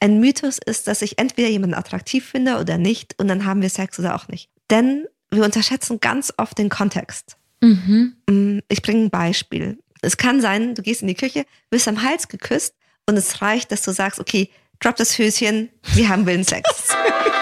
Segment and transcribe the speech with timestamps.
[0.00, 3.68] ein Mythos ist, dass ich entweder jemanden attraktiv finde oder nicht und dann haben wir
[3.70, 4.48] Sex oder auch nicht.
[4.70, 7.36] Denn wir unterschätzen ganz oft den Kontext.
[7.60, 8.16] Mhm.
[8.28, 9.78] Mm, Ich bringe ein Beispiel.
[10.02, 12.74] Es kann sein, du gehst in die Küche, wirst am Hals geküsst
[13.06, 14.50] und es reicht, dass du sagst, okay,
[14.80, 16.44] drop das Höschen, wir haben willen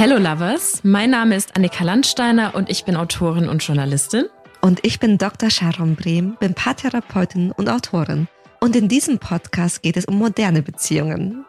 [0.00, 4.26] Hello Lovers, mein Name ist Annika Landsteiner und ich bin Autorin und Journalistin.
[4.60, 5.50] Und ich bin Dr.
[5.50, 8.28] Sharon Brehm, bin Paartherapeutin und Autorin.
[8.60, 11.44] Und in diesem Podcast geht es um moderne Beziehungen.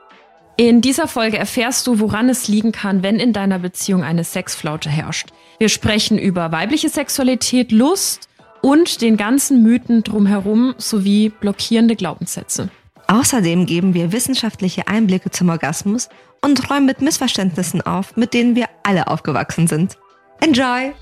[0.57, 4.89] In dieser Folge erfährst du, woran es liegen kann, wenn in deiner Beziehung eine Sexflaute
[4.89, 5.27] herrscht.
[5.59, 8.29] Wir sprechen über weibliche Sexualität, Lust
[8.63, 12.71] und den ganzen Mythen drumherum sowie blockierende Glaubenssätze.
[13.11, 16.09] Außerdem geben wir wissenschaftliche Einblicke zum Orgasmus
[16.41, 19.97] und räumen mit Missverständnissen auf, mit denen wir alle aufgewachsen sind.
[20.41, 20.93] Enjoy!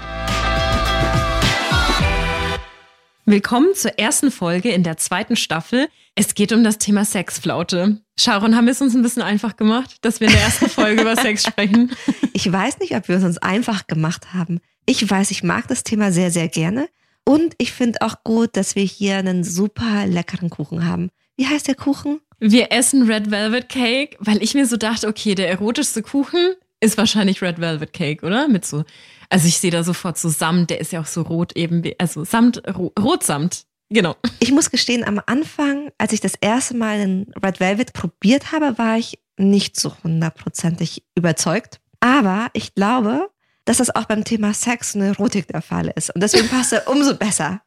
[3.25, 5.89] Willkommen zur ersten Folge in der zweiten Staffel.
[6.15, 7.99] Es geht um das Thema Sexflaute.
[8.17, 11.01] Sharon, haben wir es uns ein bisschen einfach gemacht, dass wir in der ersten Folge
[11.01, 11.91] über Sex sprechen?
[12.31, 14.61] Ich weiß nicht, ob wir es uns einfach gemacht haben.
[14.85, 16.87] Ich weiß, ich mag das Thema sehr, sehr gerne.
[17.25, 21.11] Und ich finde auch gut, dass wir hier einen super leckeren Kuchen haben.
[21.37, 22.19] Wie heißt der Kuchen?
[22.39, 26.97] Wir essen Red Velvet Cake, weil ich mir so dachte, okay, der erotischste Kuchen ist
[26.97, 28.47] wahrscheinlich Red Velvet Cake, oder?
[28.47, 28.83] Mit so,
[29.29, 31.95] also ich sehe da sofort so Samt, der ist ja auch so rot eben, wie,
[31.99, 33.65] also Samt, ro, Rotsamt.
[33.89, 34.15] Genau.
[34.39, 38.77] Ich muss gestehen, am Anfang, als ich das erste Mal den Red Velvet probiert habe,
[38.77, 41.79] war ich nicht so hundertprozentig überzeugt.
[41.99, 43.29] Aber ich glaube,
[43.65, 46.13] dass das auch beim Thema Sex und Erotik der Fall ist.
[46.13, 47.61] Und deswegen passt er umso besser.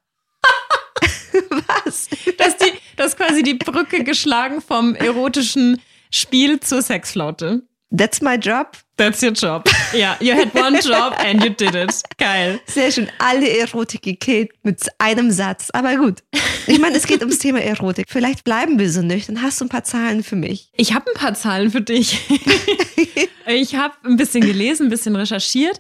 [1.85, 2.09] Was?
[2.37, 7.63] Dass die, dass quasi die Brücke geschlagen vom erotischen Spiel zur Sexflaute.
[7.97, 8.77] That's my job.
[8.97, 9.69] That's your job.
[9.93, 12.03] Ja, you had one job and you did it.
[12.19, 12.61] Geil.
[12.67, 13.09] Sehr schön.
[13.19, 15.71] Alle Erotik gekillt mit einem Satz.
[15.73, 16.23] Aber gut.
[16.69, 18.07] Ich meine, es geht ums Thema Erotik.
[18.09, 19.43] Vielleicht bleiben wir so nüchtern.
[19.43, 20.71] Hast du ein paar Zahlen für mich?
[20.77, 22.21] Ich habe ein paar Zahlen für dich.
[23.47, 25.79] ich habe ein bisschen gelesen, ein bisschen recherchiert.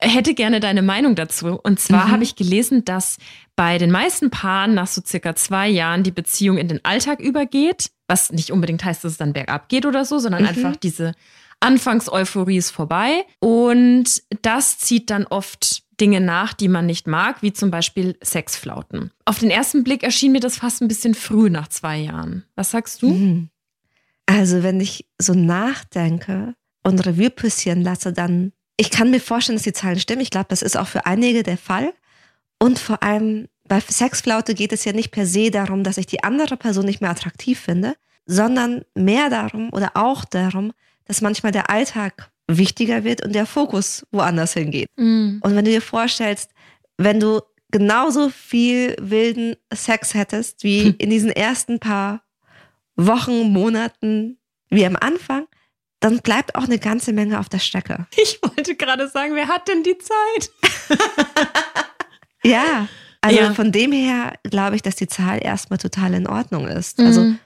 [0.00, 1.58] Hätte gerne deine Meinung dazu.
[1.62, 2.10] Und zwar Mhm.
[2.10, 3.16] habe ich gelesen, dass
[3.56, 7.90] bei den meisten Paaren nach so circa zwei Jahren die Beziehung in den Alltag übergeht.
[8.08, 10.48] Was nicht unbedingt heißt, dass es dann bergab geht oder so, sondern Mhm.
[10.48, 11.12] einfach diese
[11.60, 13.24] Anfangseuphorie ist vorbei.
[13.40, 19.12] Und das zieht dann oft Dinge nach, die man nicht mag, wie zum Beispiel Sexflauten.
[19.24, 22.44] Auf den ersten Blick erschien mir das fast ein bisschen früh nach zwei Jahren.
[22.56, 23.10] Was sagst du?
[23.12, 23.48] Mhm.
[24.26, 29.64] Also, wenn ich so nachdenke und Revue passieren lasse, dann, ich kann mir vorstellen, dass
[29.64, 30.22] die Zahlen stimmen.
[30.22, 31.92] Ich glaube, das ist auch für einige der Fall.
[32.58, 36.22] Und vor allem bei Sexflaute geht es ja nicht per se darum, dass ich die
[36.24, 37.94] andere Person nicht mehr attraktiv finde,
[38.26, 40.72] sondern mehr darum oder auch darum,
[41.06, 44.88] dass manchmal der Alltag wichtiger wird und der Fokus woanders hingeht.
[44.96, 45.40] Mhm.
[45.42, 46.50] Und wenn du dir vorstellst,
[46.98, 50.94] wenn du genauso viel wilden Sex hättest wie Hm.
[50.98, 52.22] in diesen ersten paar
[52.96, 54.38] Wochen, Monaten,
[54.70, 55.46] wie am Anfang,
[56.00, 58.06] dann bleibt auch eine ganze Menge auf der Strecke.
[58.20, 60.50] Ich wollte gerade sagen, wer hat denn die Zeit?
[62.44, 62.88] Ja,
[63.22, 63.54] also Ja.
[63.54, 67.00] von dem her glaube ich, dass die Zahl erstmal total in Ordnung ist.
[67.00, 67.38] Also Mhm.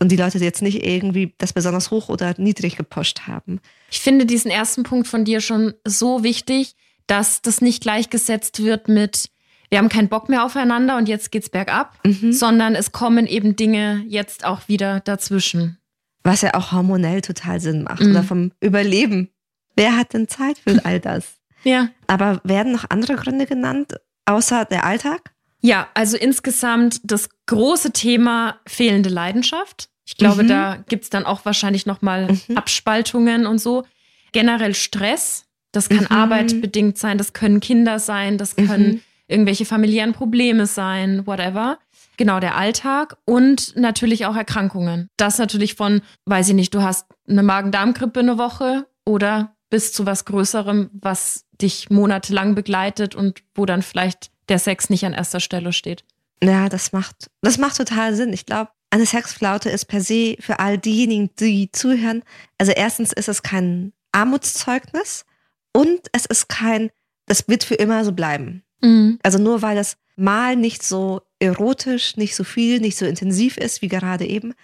[0.00, 3.60] und die Leute jetzt nicht irgendwie das besonders hoch oder niedrig gepusht haben.
[3.90, 6.76] Ich finde diesen ersten Punkt von dir schon so wichtig,
[7.06, 9.28] dass das nicht gleichgesetzt wird mit,
[9.70, 12.32] wir haben keinen Bock mehr aufeinander und jetzt geht's bergab, Mhm.
[12.32, 15.78] sondern es kommen eben Dinge jetzt auch wieder dazwischen.
[16.24, 18.10] Was ja auch hormonell total Sinn macht Mhm.
[18.10, 19.30] oder vom Überleben.
[19.76, 21.34] Wer hat denn Zeit für all das?
[21.64, 21.88] Ja.
[22.06, 23.94] Aber werden noch andere Gründe genannt,
[24.26, 25.32] außer der Alltag?
[25.60, 29.88] Ja, also insgesamt das große Thema fehlende Leidenschaft.
[30.06, 30.48] Ich glaube, Mhm.
[30.48, 32.56] da gibt's dann auch wahrscheinlich nochmal Mhm.
[32.56, 33.84] Abspaltungen und so.
[34.30, 35.46] Generell Stress.
[35.72, 36.16] Das kann Mhm.
[36.16, 39.00] Arbeit bedingt sein, das können Kinder sein, das können Mhm.
[39.26, 41.78] irgendwelche familiären Probleme sein, whatever.
[42.18, 45.08] Genau, der Alltag und natürlich auch Erkrankungen.
[45.16, 50.04] Das natürlich von, weiß ich nicht, du hast eine Magen-Darm-Grippe eine Woche oder bis zu
[50.04, 55.38] was Größerem, was dich monatelang begleitet und wo dann vielleicht der Sex nicht an erster
[55.38, 56.04] Stelle steht.
[56.42, 58.32] Ja, das macht, das macht total Sinn.
[58.32, 62.24] Ich glaube, eine Sexflaute ist per se für all diejenigen, die zuhören.
[62.58, 65.24] Also erstens ist es kein Armutszeugnis
[65.72, 66.90] und es ist kein,
[67.26, 68.64] das wird für immer so bleiben.
[68.80, 69.18] Mhm.
[69.22, 73.82] Also nur weil das mal nicht so erotisch, nicht so viel, nicht so intensiv ist
[73.82, 74.54] wie gerade eben,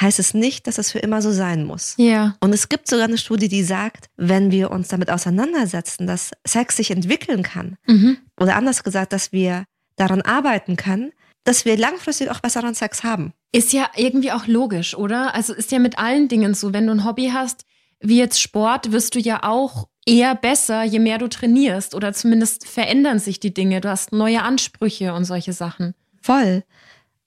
[0.00, 1.94] heißt es nicht, dass es für immer so sein muss.
[1.96, 2.36] Ja.
[2.40, 6.76] Und es gibt sogar eine Studie, die sagt, wenn wir uns damit auseinandersetzen, dass Sex
[6.76, 8.18] sich entwickeln kann, Mhm.
[8.38, 9.64] oder anders gesagt, dass wir
[9.96, 11.12] daran arbeiten können,
[11.44, 13.32] dass wir langfristig auch besseren Sex haben.
[13.52, 15.34] Ist ja irgendwie auch logisch, oder?
[15.34, 16.72] Also ist ja mit allen Dingen so.
[16.74, 17.64] Wenn du ein Hobby hast,
[18.00, 22.66] wie jetzt Sport, wirst du ja auch eher besser, je mehr du trainierst oder zumindest
[22.66, 23.80] verändern sich die Dinge.
[23.80, 25.94] Du hast neue Ansprüche und solche Sachen.
[26.22, 26.62] Voll.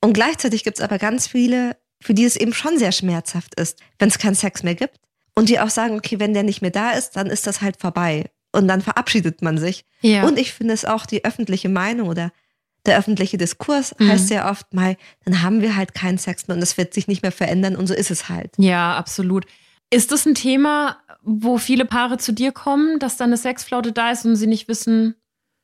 [0.02, 3.80] Und gleichzeitig gibt es aber ganz viele, für die es eben schon sehr schmerzhaft ist,
[4.00, 4.98] wenn es keinen Sex mehr gibt.
[5.36, 7.80] Und die auch sagen, okay, wenn der nicht mehr da ist, dann ist das halt
[7.80, 8.26] vorbei.
[8.52, 9.86] Und dann verabschiedet man sich.
[10.02, 10.26] Ja.
[10.26, 12.31] Und ich finde es auch die öffentliche Meinung oder
[12.86, 14.08] der öffentliche Diskurs Mhm.
[14.08, 14.96] heißt sehr oft mal,
[15.26, 17.88] dann haben wir halt keinen Sex mehr und das wird sich nicht mehr verändern und
[17.88, 18.52] so ist es halt.
[18.58, 19.46] Ja, absolut.
[19.89, 24.12] Ist das ein Thema, wo viele Paare zu dir kommen, dass da eine Sexflaute da
[24.12, 25.15] ist und sie nicht wissen,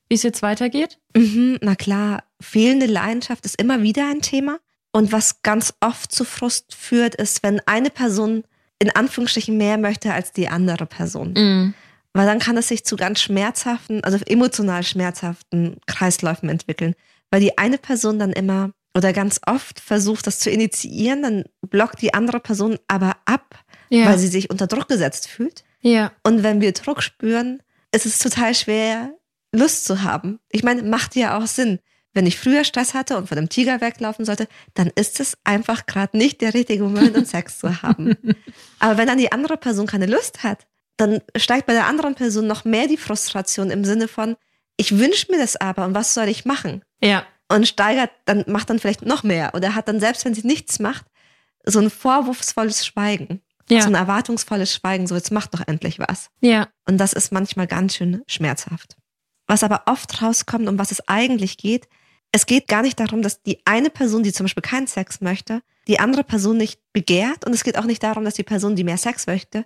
[0.09, 0.99] wie es jetzt weitergeht?
[1.15, 4.59] Mhm, na klar, fehlende Leidenschaft ist immer wieder ein Thema.
[4.91, 8.43] Und was ganz oft zu Frust führt, ist, wenn eine Person
[8.79, 11.33] in Anführungsstrichen mehr möchte als die andere Person.
[11.33, 11.73] Mhm.
[12.13, 16.95] Weil dann kann es sich zu ganz schmerzhaften, also emotional schmerzhaften Kreisläufen entwickeln.
[17.29, 22.01] Weil die eine Person dann immer oder ganz oft versucht, das zu initiieren, dann blockt
[22.01, 23.59] die andere Person aber ab,
[23.89, 24.07] Ja.
[24.07, 25.63] weil sie sich unter Druck gesetzt fühlt.
[25.81, 26.11] ja.
[26.23, 27.61] Und wenn wir Druck spüren,
[27.91, 29.13] ist es total schwer,
[29.51, 30.39] Lust zu haben.
[30.49, 31.79] Ich meine, macht ja auch Sinn.
[32.13, 35.85] Wenn ich früher Stress hatte und vor dem Tiger weglaufen sollte, dann ist es einfach
[35.85, 38.15] gerade nicht der richtige Moment, um Sex zu haben.
[38.79, 40.65] Aber wenn dann die andere Person keine Lust hat,
[40.97, 44.37] dann steigt bei der anderen Person noch mehr die Frustration im Sinne von,
[44.77, 46.83] ich wünsche mir das aber und was soll ich machen?
[47.01, 47.25] Ja.
[47.49, 50.79] Und steigert, dann macht dann vielleicht noch mehr oder hat dann selbst, wenn sie nichts
[50.79, 51.05] macht,
[51.65, 53.41] so ein vorwurfsvolles Schweigen.
[53.69, 53.99] So ein Ja.
[53.99, 56.29] erwartungsvolles Schweigen, so jetzt macht doch endlich was.
[56.41, 56.67] Ja.
[56.87, 58.95] Und das ist manchmal ganz schön schmerzhaft.
[59.47, 61.87] Was aber oft rauskommt, um was es eigentlich geht,
[62.31, 65.61] es geht gar nicht darum, dass die eine Person, die zum Beispiel keinen Sex möchte,
[65.87, 67.45] die andere Person nicht begehrt.
[67.45, 69.65] Und es geht auch nicht darum, dass die Person, die mehr Sex möchte,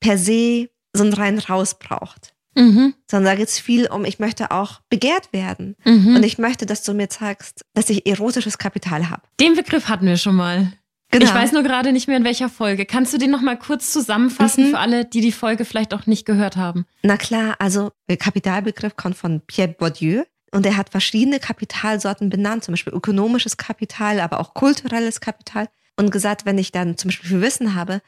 [0.00, 2.34] per se so ein rein raus braucht.
[2.56, 2.94] Mhm.
[3.08, 5.76] Sondern da geht es viel um, ich möchte auch begehrt werden.
[5.84, 6.16] Mhm.
[6.16, 9.22] Und ich möchte, dass du mir zeigst, dass ich erotisches Kapital habe.
[9.38, 10.72] Den Begriff hatten wir schon mal.
[11.10, 11.24] Genau.
[11.24, 12.84] Ich weiß nur gerade nicht mehr in welcher Folge.
[12.84, 14.70] Kannst du den noch mal kurz zusammenfassen Mhm.
[14.70, 16.84] für alle, die die Folge vielleicht auch nicht gehört haben?
[17.02, 22.64] Na klar, also der Kapitalbegriff kommt von Pierre Bourdieu und er hat verschiedene Kapitalsorten benannt,
[22.64, 27.30] zum Beispiel ökonomisches Kapital, aber auch kulturelles Kapital und gesagt, wenn ich dann zum Beispiel
[27.30, 28.02] viel Wissen habe,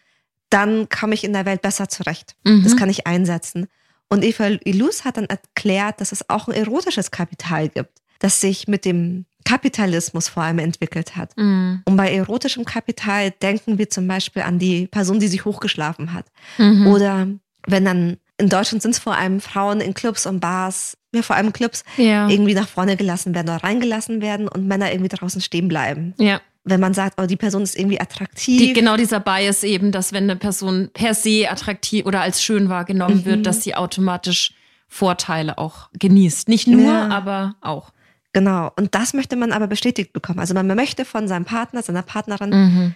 [0.51, 2.37] dann komme ich in der Welt besser zurecht.
[2.45, 2.65] Mhm.
[2.65, 3.69] Das kann ich einsetzen.
[4.09, 8.67] Und Eva Ilus hat dann erklärt, dass es auch ein erotisches Kapital gibt, das sich
[8.69, 11.37] mit dem Kapitalismus vor allem entwickelt hat.
[11.37, 11.83] Mhm.
[11.85, 16.27] Und bei erotischem Kapital denken wir zum Beispiel an die Person, die sich hochgeschlafen hat.
[16.59, 16.87] Mhm.
[16.87, 17.27] Oder
[17.67, 21.37] wenn dann, in Deutschland sind es vor allem Frauen in Clubs und Bars, ja vor
[21.37, 22.29] allem Clubs, ja.
[22.29, 26.15] irgendwie nach vorne gelassen werden oder reingelassen werden und Männer irgendwie draußen stehen bleiben.
[26.19, 26.41] ja.
[26.63, 28.61] Wenn man sagt, oh, die Person ist irgendwie attraktiv.
[28.61, 32.69] Die, genau dieser Bias eben, dass wenn eine Person per se attraktiv oder als schön
[32.69, 33.25] wahrgenommen Mhm.
[33.25, 34.53] wird, dass sie automatisch
[34.87, 36.49] Vorteile auch genießt.
[36.51, 37.09] Nicht nur, Ja.
[37.09, 37.93] aber auch.
[38.33, 38.71] Genau.
[38.77, 40.39] Und das möchte man aber bestätigt bekommen.
[40.39, 42.95] Also man möchte von seinem Partner, seiner Partnerin Mhm.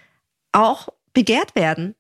[0.53, 1.95] auch begehrt werden.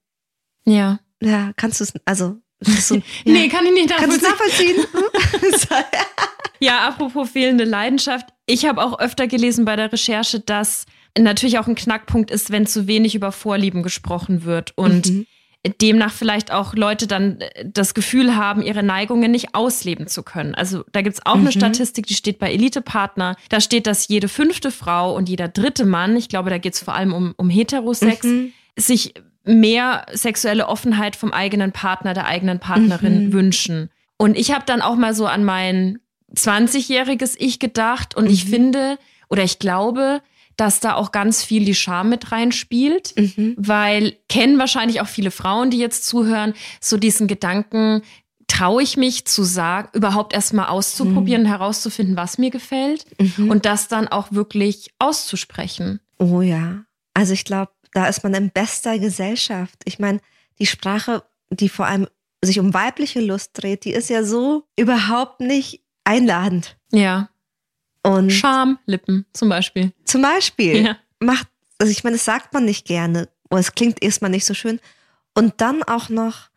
[0.64, 1.00] Ja.
[1.20, 3.02] Ja, kannst du es, also, so, ja.
[3.24, 4.76] Nee, kann ich nicht kannst du es nachvollziehen.
[4.76, 5.84] nachvollziehen?
[6.60, 8.26] Ja, apropos fehlende Leidenschaft.
[8.46, 10.86] Ich habe auch öfter gelesen bei der Recherche, dass
[11.18, 15.26] natürlich auch ein Knackpunkt ist, wenn zu wenig über Vorlieben gesprochen wird und Mhm.
[15.80, 20.54] Demnach vielleicht auch Leute dann äh, das Gefühl haben, ihre Neigungen nicht ausleben zu können.
[20.54, 21.50] Also da gibt's auch eine Mhm.
[21.52, 23.36] Statistik, die steht bei Elite-Partner.
[23.48, 26.94] Da steht, dass jede fünfte Frau und jeder dritte Mann, ich glaube, da geht's vor
[26.94, 28.52] allem um, um Heterosex, Mhm.
[28.76, 29.14] sich
[29.44, 33.32] mehr sexuelle Offenheit vom eigenen Partner, der eigenen Partnerin Mhm.
[33.32, 33.90] wünschen.
[34.16, 35.98] Und ich habe dann auch mal so an mein
[36.34, 38.48] 20-jähriges Ich gedacht und ich Mhm.
[38.50, 38.98] finde
[39.28, 40.20] oder ich glaube,
[40.56, 43.54] dass da auch ganz viel die Scham mit reinspielt, Mhm.
[43.58, 48.02] weil kennen wahrscheinlich auch viele Frauen, die jetzt zuhören, so diesen Gedanken,
[48.46, 53.50] traue ich mich zu sagen, überhaupt erstmal auszuprobieren und herauszufinden, was mir gefällt Mhm.
[53.50, 56.00] und das dann auch wirklich auszusprechen.
[56.18, 56.84] Oh ja.
[57.14, 59.76] Also ich glaube, da ist man in bester Gesellschaft.
[59.84, 60.20] Ich meine,
[60.58, 62.06] die Sprache, die vor allem
[62.42, 66.76] sich um weibliche Lust dreht, die ist ja so überhaupt nicht einladend.
[66.92, 67.30] Ja.
[68.04, 69.92] Und Schamlippen zum Beispiel.
[70.04, 70.96] zum Beispiel Ja.
[71.20, 73.28] macht, also ich meine, das sagt man nicht gerne.
[73.50, 74.78] Oder es klingt erstmal nicht so schön.
[75.34, 76.48] Und dann auch noch,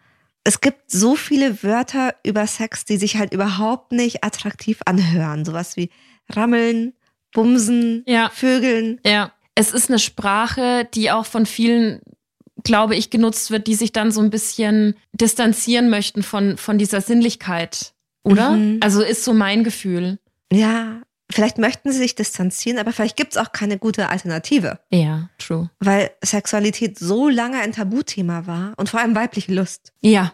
[0.44, 5.46] es gibt so viele Wörter über Sex, die sich halt überhaupt nicht attraktiv anhören.
[5.46, 5.90] Sowas wie
[6.30, 6.94] rammeln,
[7.34, 8.30] bumsen, Ja.
[8.34, 9.00] vögeln.
[9.06, 9.32] Ja.
[9.56, 12.02] Es ist eine Sprache, die auch von vielen,
[12.64, 17.02] glaube ich, genutzt wird, die sich dann so ein bisschen distanzieren möchten von, von dieser
[17.02, 17.94] Sinnlichkeit.
[18.24, 18.52] Oder?
[18.52, 18.80] Mhm.
[18.82, 20.20] Also ist so mein Gefühl.
[20.52, 25.30] Ja, vielleicht möchten sie sich distanzieren, aber vielleicht gibt es auch keine gute Alternative, Ja,
[25.38, 25.70] true.
[25.80, 29.94] weil Sexualität so lange ein Tabuthema war und vor allem weibliche Lust.
[30.02, 30.34] Ja.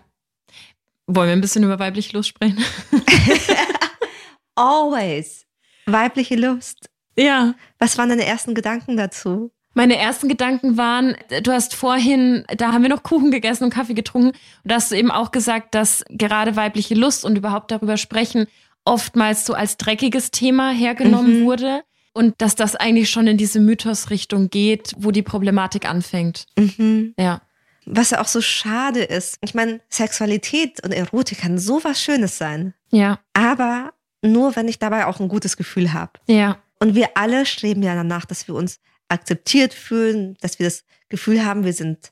[1.07, 2.63] Wollen wir ein bisschen über weibliche Lust sprechen?
[4.55, 5.45] Always.
[5.85, 6.89] Weibliche Lust.
[7.17, 7.55] Ja.
[7.79, 9.51] Was waren deine ersten Gedanken dazu?
[9.75, 13.95] Meine ersten Gedanken waren, du hast vorhin, da haben wir noch Kuchen gegessen und Kaffee
[13.95, 17.97] getrunken, und da hast du eben auch gesagt, dass gerade weibliche Lust und überhaupt darüber
[17.97, 18.45] sprechen
[18.85, 21.45] oftmals so als dreckiges Thema hergenommen Mhm.
[21.45, 26.45] wurde und dass das eigentlich schon in diese Mythos-Richtung geht, wo die Problematik anfängt.
[26.57, 27.13] Mhm.
[27.17, 27.41] Ja.
[27.85, 29.37] Was ja auch so schade ist.
[29.41, 32.73] Ich meine, Sexualität und Erotik kann so was Schönes sein.
[32.91, 36.11] Ja, Aber nur, wenn ich dabei auch ein gutes Gefühl habe.
[36.27, 40.85] ja, Und wir alle streben ja danach, dass wir uns akzeptiert fühlen, dass wir das
[41.09, 42.11] Gefühl haben, wir sind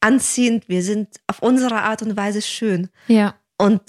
[0.00, 2.88] anziehend, wir sind auf unsere Art und Weise schön.
[3.06, 3.80] ja, Und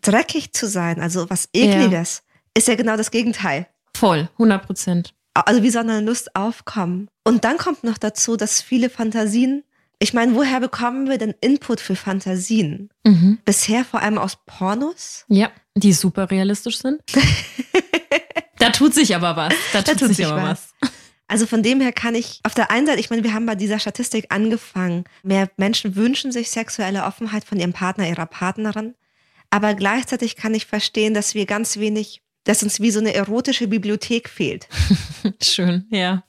[0.00, 2.22] dreckig zu sein, also was ekliges,
[2.56, 3.66] ist ja genau das Gegenteil.
[3.94, 5.14] voll, 100 Prozent.
[5.34, 7.08] Also wie soll eine Lust aufkommen?
[7.24, 9.64] Und dann kommt noch dazu, dass viele Fantasien,
[9.98, 12.90] ich meine, woher bekommen wir denn Input für Fantasien?
[13.04, 13.38] Mhm.
[13.44, 15.24] Bisher vor allem aus Pornos?
[15.28, 17.00] Ja, die super realistisch sind.
[18.58, 19.54] da tut sich aber was.
[19.72, 20.74] Da tut, sich, aber was.
[21.28, 23.54] Also von dem her kann ich auf der einen Seite, ich meine, wir haben bei
[23.54, 28.94] dieser Statistik angefangen, mehr Menschen wünschen sich sexuelle Offenheit von ihrem Partner, ihrer Partnerin.
[29.52, 33.68] Aber gleichzeitig kann ich verstehen, dass wir ganz wenig, dass uns wie so eine erotische
[33.68, 34.66] Bibliothek fehlt.
[35.42, 36.24] Schön, ja.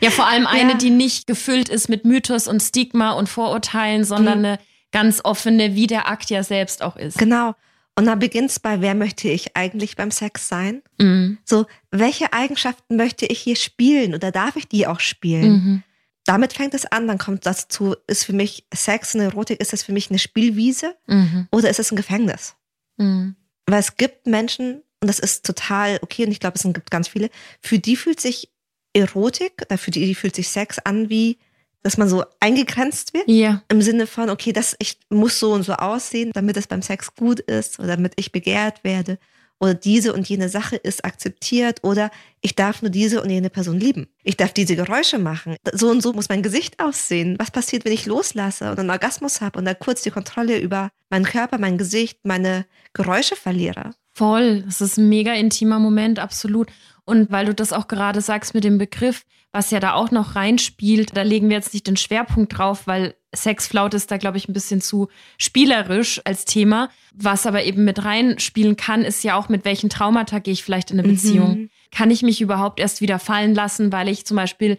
[0.00, 0.76] Ja, vor allem eine, Ja.
[0.78, 4.44] die nicht gefüllt ist mit Mythos und Stigma und Vorurteilen, sondern Mhm.
[4.44, 4.58] eine
[4.90, 7.16] ganz offene, wie der Akt ja selbst auch ist.
[7.16, 7.54] Genau.
[7.96, 10.82] Und dann beginnt's bei, wer möchte ich eigentlich beim Sex sein?
[10.98, 11.38] Mhm.
[11.44, 15.52] So, welche Eigenschaften möchte ich hier spielen oder darf ich die auch spielen?
[15.52, 15.82] Mhm.
[16.26, 19.72] Damit fängt es an, dann kommt das zu, ist für mich Sex und Erotik, ist
[19.72, 21.46] es für mich eine Spielwiese Mhm.
[21.52, 22.56] oder ist es ein Gefängnis?
[22.96, 23.36] Mhm.
[23.66, 27.08] Weil es gibt Menschen, und das ist total okay, und ich glaube, es gibt ganz
[27.08, 28.50] viele, für die fühlt sich
[28.92, 31.38] Erotik, oder für die, die fühlt sich Sex an, wie,
[31.82, 33.28] dass man so eingegrenzt wird.
[33.28, 36.82] Ja, Im Sinne von, okay, das ich muss so und so aussehen, damit es beim
[36.82, 39.18] Sex gut ist oder damit ich begehrt werde.
[39.60, 43.78] Oder diese und jene Sache ist akzeptiert oder ich darf nur diese und jene Person
[43.78, 44.08] lieben.
[44.22, 45.56] Ich darf diese Geräusche machen.
[45.72, 47.36] So und so muss mein Gesicht aussehen.
[47.38, 50.90] Was passiert, wenn ich loslasse und einen Orgasmus habe und da kurz die Kontrolle über
[51.08, 53.92] meinen Körper, mein Gesicht, meine Geräusche verliere?
[54.14, 54.62] voll.
[54.62, 56.68] Das ist ein mega intimer Moment, absolut.
[57.04, 60.34] Und weil du das auch gerade sagst mit dem Begriff, was ja da auch noch
[60.34, 64.48] reinspielt, da legen wir jetzt nicht den Schwerpunkt drauf, weil Sexflaute ist da, glaube ich,
[64.48, 65.08] ein bisschen zu
[65.38, 66.90] spielerisch als Thema.
[67.14, 70.90] Was aber eben mit reinspielen kann, ist ja auch, mit welchen Traumata gehe ich vielleicht
[70.90, 71.58] in eine Beziehung.
[71.58, 71.70] Mhm.
[71.92, 74.76] Kann ich mich überhaupt erst wieder fallen lassen, weil ich zum Beispiel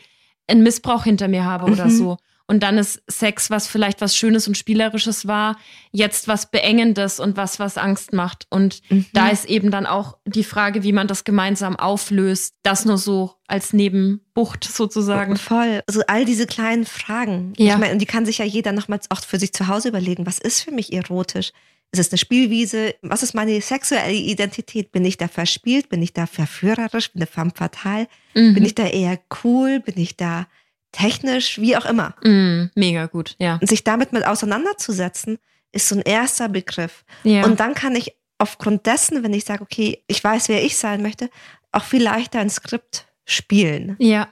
[0.47, 1.89] einen Missbrauch hinter mir habe oder Mhm.
[1.97, 2.17] so.
[2.47, 5.57] Und dann ist Sex, was vielleicht was Schönes und Spielerisches war,
[5.91, 8.45] jetzt was Beengendes und was, was Angst macht.
[8.51, 9.05] Und Mhm.
[9.13, 12.53] da ist eben dann auch die Frage, wie man das gemeinsam auflöst.
[12.61, 15.37] Das nur so als Nebenbucht sozusagen.
[15.37, 15.81] Voll.
[15.87, 17.53] Also all diese kleinen Fragen.
[17.57, 17.73] Ja.
[17.73, 20.25] Ich meine, und die kann sich ja jeder nochmals auch für sich zu Hause überlegen.
[20.27, 21.51] Was ist für mich erotisch?
[21.91, 22.93] Ist es eine Spielwiese?
[23.01, 24.91] Was ist meine sexuelle Identität?
[24.91, 25.89] Bin ich da verspielt?
[25.89, 27.11] Bin ich da verführerisch?
[27.13, 28.07] Bin ich femme fatale?
[28.35, 28.53] Mhm.
[28.53, 29.79] Bin ich da eher cool?
[29.79, 30.47] Bin ich da
[30.95, 31.59] technisch?
[31.59, 32.15] Wie auch immer.
[32.23, 33.57] Mhm, mega gut, ja.
[33.61, 35.37] Und sich damit mit auseinanderzusetzen,
[35.71, 37.03] ist so ein erster Begriff.
[37.23, 37.43] ja.
[37.45, 41.01] Und dann kann ich aufgrund dessen, wenn ich sage, okay, ich weiß, wer ich sein
[41.01, 41.29] möchte,
[41.71, 43.95] auch viel leichter ein Skript spielen.
[43.99, 44.27] ja.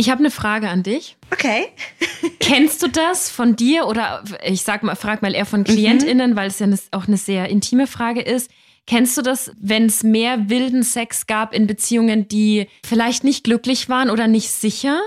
[0.00, 1.16] Ich habe eine Frage an dich.
[1.32, 1.66] Okay.
[2.38, 6.46] Kennst du das von dir oder ich sag mal, frag mal eher von KlientInnen, weil
[6.46, 8.48] es ja auch eine sehr intime Frage ist.
[8.86, 13.88] Kennst du das, wenn es mehr wilden Sex gab in Beziehungen, die vielleicht nicht glücklich
[13.88, 15.00] waren oder nicht sicher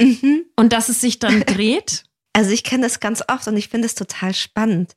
[0.00, 0.44] Mhm.
[0.56, 2.04] und dass es sich dann dreht?
[2.32, 4.94] Also ich kenne das ganz oft und ich finde es total spannend,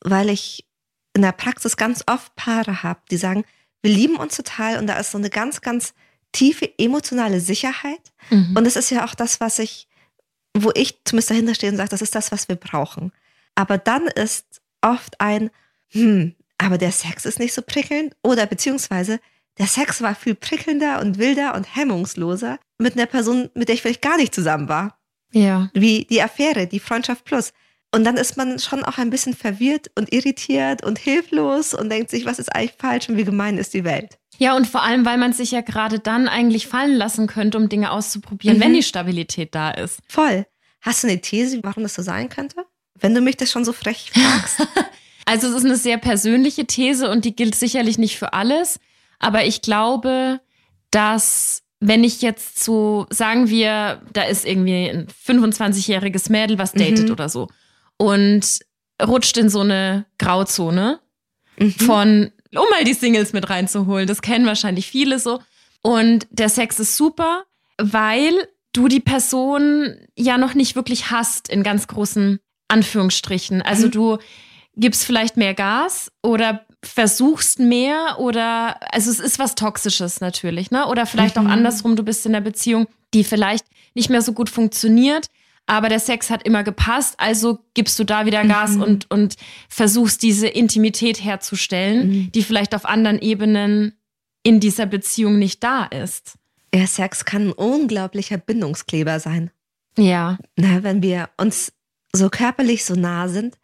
[0.00, 0.66] weil ich
[1.14, 3.44] in der Praxis ganz oft Paare habe, die sagen,
[3.82, 5.94] wir lieben uns total und da ist so eine ganz, ganz
[6.32, 8.12] tiefe emotionale Sicherheit.
[8.30, 8.54] Mhm.
[8.56, 9.88] Und das ist ja auch das, was ich,
[10.54, 13.12] wo ich zumindest dahinter stehe und sage, das ist das, was wir brauchen.
[13.54, 15.50] Aber dann ist oft ein,
[15.88, 19.20] hm, aber der Sex ist nicht so prickelnd oder beziehungsweise
[19.58, 23.82] der Sex war viel prickelnder und wilder und hemmungsloser mit einer Person, mit der ich
[23.82, 24.98] vielleicht gar nicht zusammen war
[25.32, 25.70] Ja.
[25.74, 27.52] wie die Affäre, die Freundschaft plus.
[27.94, 32.10] Und dann ist man schon auch ein bisschen verwirrt und irritiert und hilflos und denkt
[32.10, 34.18] sich, was ist eigentlich falsch und wie gemein ist die Welt.
[34.38, 37.68] Ja, und vor allem, weil man sich ja gerade dann eigentlich fallen lassen könnte, um
[37.70, 38.60] Dinge auszuprobieren, Mhm.
[38.62, 40.00] wenn die Stabilität da ist.
[40.08, 40.44] Voll.
[40.82, 42.66] Hast du eine These, warum das so sein könnte?
[42.98, 44.58] Wenn du mich das schon so frech fragst.
[45.28, 48.78] Also es ist eine sehr persönliche These und die gilt sicherlich nicht für alles.
[49.18, 50.40] Aber ich glaube,
[50.90, 57.06] dass wenn ich jetzt so, sagen wir, da ist irgendwie ein 25-jähriges Mädel, was datet
[57.06, 57.10] Mhm.
[57.12, 57.48] oder so
[57.98, 58.60] und
[59.04, 61.00] rutscht in so eine Grauzone
[61.58, 61.70] Mhm.
[61.72, 64.06] von, um mal die Singles mit reinzuholen.
[64.06, 65.40] Das kennen wahrscheinlich viele so.
[65.82, 67.44] Und der Sex ist super,
[67.78, 68.32] weil
[68.72, 73.60] du die Person ja noch nicht wirklich hast, in ganz großen Anführungsstrichen.
[73.62, 73.90] Also Mhm.
[73.90, 74.18] du
[74.76, 80.86] gibst vielleicht mehr Gas oder versuchst mehr oder, also es ist was Toxisches natürlich, ne?
[80.86, 81.46] Oder vielleicht Mhm.
[81.46, 85.26] auch andersrum, du bist in einer Beziehung, die vielleicht nicht mehr so gut funktioniert,
[85.66, 88.82] aber der Sex hat immer gepasst, also gibst du da wieder Gas Mhm.
[88.82, 89.36] und, und
[89.68, 92.32] versuchst diese Intimität herzustellen, Mhm.
[92.32, 93.92] die vielleicht auf anderen Ebenen
[94.42, 96.34] in dieser Beziehung nicht da ist.
[96.74, 99.50] Ja, Sex kann ein unglaublicher Bindungskleber sein.
[99.98, 101.72] Ja, Na, wenn wir uns
[102.14, 103.56] so körperlich so nah sind,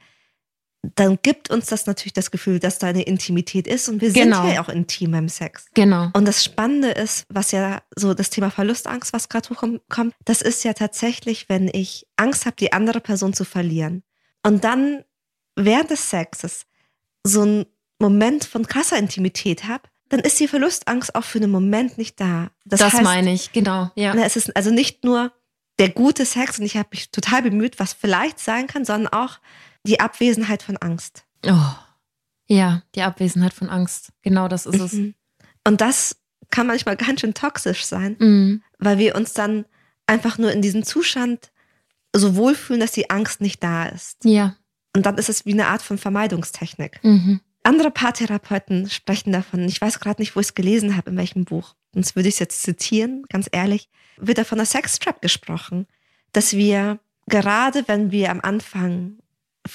[0.97, 4.43] dann gibt uns das natürlich das Gefühl, dass da eine Intimität ist und wir Genau.
[4.45, 5.67] sind ja auch intim im Sex.
[5.75, 6.11] genau.
[6.13, 10.65] Und das Spannende ist, was ja so das Thema Verlustangst, was gerade hochkommt, das ist
[10.65, 14.03] ja tatsächlich, wenn ich Angst habe, die andere Person zu verlieren
[14.45, 15.05] und dann
[15.55, 16.67] während des Sexes
[17.25, 17.67] so einen
[18.01, 22.51] Moment von krasser Intimität habe, dann ist die Verlustangst auch für einen Moment nicht da.
[22.65, 23.91] Das, heißt, meine ich, genau.
[23.95, 24.13] Ja.
[24.15, 25.33] na, es ist also nicht nur
[25.83, 29.39] der gute Sex und ich habe mich total bemüht, was vielleicht sein kann, sondern auch
[29.85, 31.25] die Abwesenheit von Angst.
[31.45, 31.75] Oh.
[32.47, 34.11] Ja, die Abwesenheit von Angst.
[34.23, 34.93] Genau das ist es.
[34.93, 35.15] Mhm.
[35.67, 36.17] Und das
[36.51, 38.63] kann manchmal ganz schön toxisch sein, Mhm.
[38.79, 39.65] weil wir uns dann
[40.07, 41.51] einfach nur in diesem Zustand
[42.15, 44.25] so wohlfühlen, dass die Angst nicht da ist.
[44.25, 44.55] Ja.
[44.95, 47.01] Und dann ist es wie eine Art von Vermeidungstechnik.
[47.03, 47.41] Mhm.
[47.65, 51.45] Andere Paartherapeuten sprechen davon, ich weiß gerade nicht, wo ich es gelesen habe, in welchem
[51.45, 55.87] Buch, sonst würde ich es jetzt zitieren, ganz ehrlich, wird da von der Sextrap gesprochen,
[56.33, 59.19] dass wir gerade, wenn wir am Anfang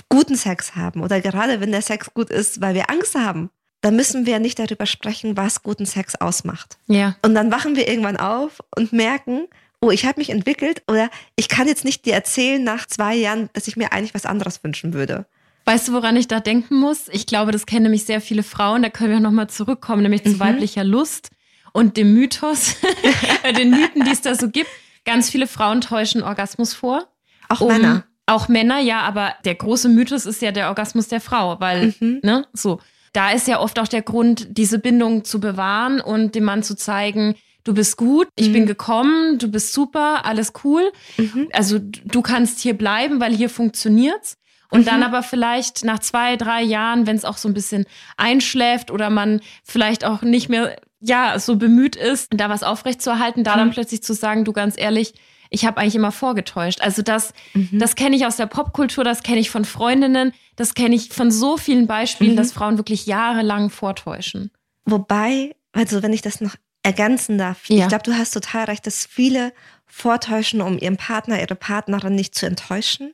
[0.10, 3.50] guten Sex haben oder gerade wenn der Sex gut ist, weil wir Angst haben,
[3.82, 6.78] dann müssen wir nicht darüber sprechen, was guten Sex ausmacht.
[6.88, 7.16] Ja.
[7.22, 9.48] Und dann wachen wir irgendwann auf und merken,
[9.80, 13.50] oh, ich habe mich entwickelt oder ich kann jetzt nicht dir erzählen nach zwei Jahren,
[13.54, 15.26] dass ich mir eigentlich was anderes wünschen würde.
[15.66, 17.08] Weißt du, woran ich da denken muss?
[17.10, 18.82] Ich glaube, das kennen nämlich sehr viele Frauen.
[18.82, 20.40] Da können wir nochmal zurückkommen, nämlich zu Mhm.
[20.40, 21.30] weiblicher Lust
[21.74, 22.76] und dem Mythos,
[23.58, 24.70] den Mythen, die es da so gibt.
[25.06, 27.08] Ganz viele Frauen täuschen Orgasmus vor.
[27.50, 28.04] Auch um- Männer.
[28.30, 32.20] Auch Männer, ja, aber der große Mythos ist ja der Orgasmus der Frau, weil, Mhm.
[32.24, 32.80] ne, so.
[33.14, 36.76] Da ist ja oft auch der Grund, diese Bindung zu bewahren und dem Mann zu
[36.76, 38.54] zeigen, du bist gut, ich Mhm.
[38.54, 40.92] bin gekommen, du bist super, alles cool.
[41.18, 41.48] Mhm.
[41.54, 44.38] Also du kannst hier bleiben, weil hier funktioniert's.
[44.70, 44.86] Und Mhm.
[44.86, 47.86] dann aber vielleicht nach zwei, drei Jahren, wenn es auch so ein bisschen
[48.18, 53.56] einschläft oder man vielleicht auch nicht mehr ja so bemüht ist, da was aufrechtzuerhalten, da
[53.56, 53.74] dann Mhm.
[53.74, 55.14] plötzlich zu sagen, du ganz ehrlich,
[55.50, 56.82] ich habe eigentlich immer vorgetäuscht.
[56.82, 57.80] Also das, Mhm.
[57.80, 61.32] das kenne ich aus der Popkultur, das kenne ich von Freundinnen, das kenne ich von
[61.32, 62.38] so vielen Beispielen, Mhm.
[62.38, 64.52] dass Frauen wirklich jahrelang vortäuschen.
[64.86, 67.84] Wobei, also wenn ich das noch ergänzen darf, Ja.
[67.84, 69.54] ich glaube, du hast total recht, dass viele
[69.86, 73.14] vortäuschen, um ihren Partner, ihre Partnerin nicht zu enttäuschen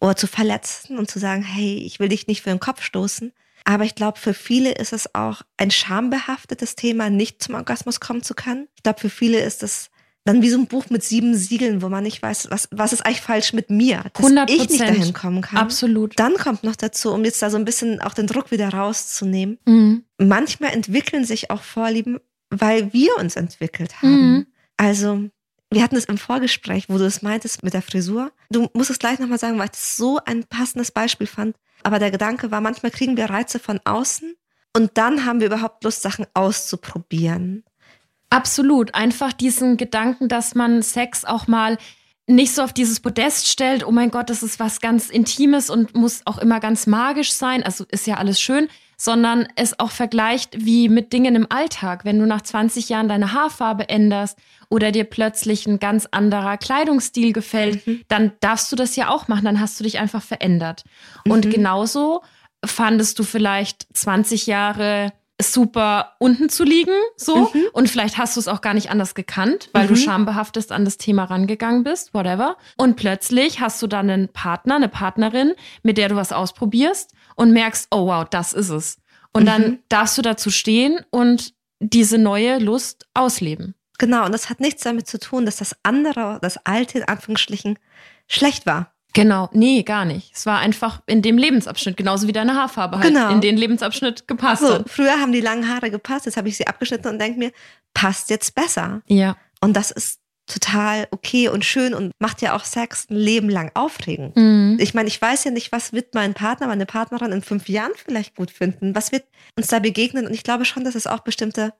[0.00, 3.32] oder zu verletzen und zu sagen, hey, ich will dich nicht für den Kopf stoßen.
[3.64, 8.22] Aber ich glaube, für viele ist es auch ein schambehaftetes Thema, nicht zum Orgasmus kommen
[8.22, 8.68] zu können.
[8.76, 9.90] Ich glaube, für viele ist es
[10.26, 13.04] dann wie so ein Buch mit sieben Siegeln, wo man nicht weiß, was, was ist
[13.04, 14.50] eigentlich falsch mit mir, dass 100%.
[14.50, 15.58] ich nicht dahin kommen kann.
[15.58, 16.18] Absolut.
[16.18, 19.58] Dann kommt noch dazu, um jetzt da so ein bisschen auch den Druck wieder rauszunehmen,
[19.66, 20.04] Mhm.
[20.18, 22.18] manchmal entwickeln sich auch Vorlieben,
[22.50, 24.32] weil wir uns entwickelt haben.
[24.32, 24.46] Mhm.
[24.78, 25.28] Also,
[25.70, 28.32] wir hatten es im Vorgespräch, wo du es meintest mit der Frisur.
[28.50, 31.56] Du musst es gleich nochmal sagen, weil ich das so ein passendes Beispiel fand.
[31.84, 34.34] Aber der Gedanke war, manchmal kriegen wir Reize von außen
[34.76, 37.62] und dann haben wir überhaupt Lust, Sachen auszuprobieren.
[38.30, 38.94] Absolut.
[38.94, 41.78] Einfach diesen Gedanken, dass man Sex auch mal
[42.26, 45.94] nicht so auf dieses Podest stellt, oh mein Gott, das ist was ganz Intimes und
[45.94, 50.64] muss auch immer ganz magisch sein, also ist ja alles schön, sondern es auch vergleicht
[50.64, 52.04] wie mit Dingen im Alltag.
[52.04, 54.38] Wenn du nach 20 Jahren deine Haarfarbe änderst
[54.70, 58.02] oder dir plötzlich ein ganz anderer Kleidungsstil gefällt, Mhm.
[58.08, 60.84] dann darfst du das ja auch machen, dann hast du dich einfach verändert.
[61.28, 61.50] Und Mhm.
[61.50, 62.22] genauso
[62.64, 67.50] fandest du vielleicht 20 Jahre super unten zu liegen, so.
[67.52, 67.64] Mhm.
[67.72, 69.98] Und vielleicht hast du es auch gar nicht anders gekannt, weil du Mhm.
[69.98, 72.56] schambehaftet an das Thema rangegangen bist, whatever.
[72.76, 77.52] Und plötzlich hast du dann einen Partner, eine Partnerin, mit der du was ausprobierst und
[77.52, 78.98] merkst, oh wow, das ist es.
[79.32, 79.46] Und Mhm.
[79.46, 83.74] dann darfst du dazu stehen und diese neue Lust ausleben.
[83.98, 87.78] Genau, und das hat nichts damit zu tun, dass das andere, das alte, in Anführungsstrichen,
[88.28, 88.92] schlecht war.
[89.14, 90.32] Genau, nee, gar nicht.
[90.34, 93.30] Es war einfach in dem Lebensabschnitt, genauso wie deine Haarfarbe halt Genau.
[93.30, 94.90] in den Lebensabschnitt gepasst So, hat.
[94.90, 97.52] früher haben die langen Haare gepasst, jetzt habe ich sie abgeschnitten und denke mir,
[97.94, 99.02] passt jetzt besser.
[99.06, 99.36] Ja.
[99.60, 103.70] Und das ist total okay und schön und macht ja auch Sex ein Leben lang
[103.74, 104.36] aufregend.
[104.36, 104.76] Mhm.
[104.78, 107.92] Ich meine, ich weiß ja nicht, was wird mein Partner, meine Partnerin in fünf Jahren
[107.94, 108.94] vielleicht gut finden.
[108.94, 109.24] Was wird
[109.56, 110.26] uns da begegnen?
[110.26, 111.72] Und ich glaube schon, dass es auch bestimmte,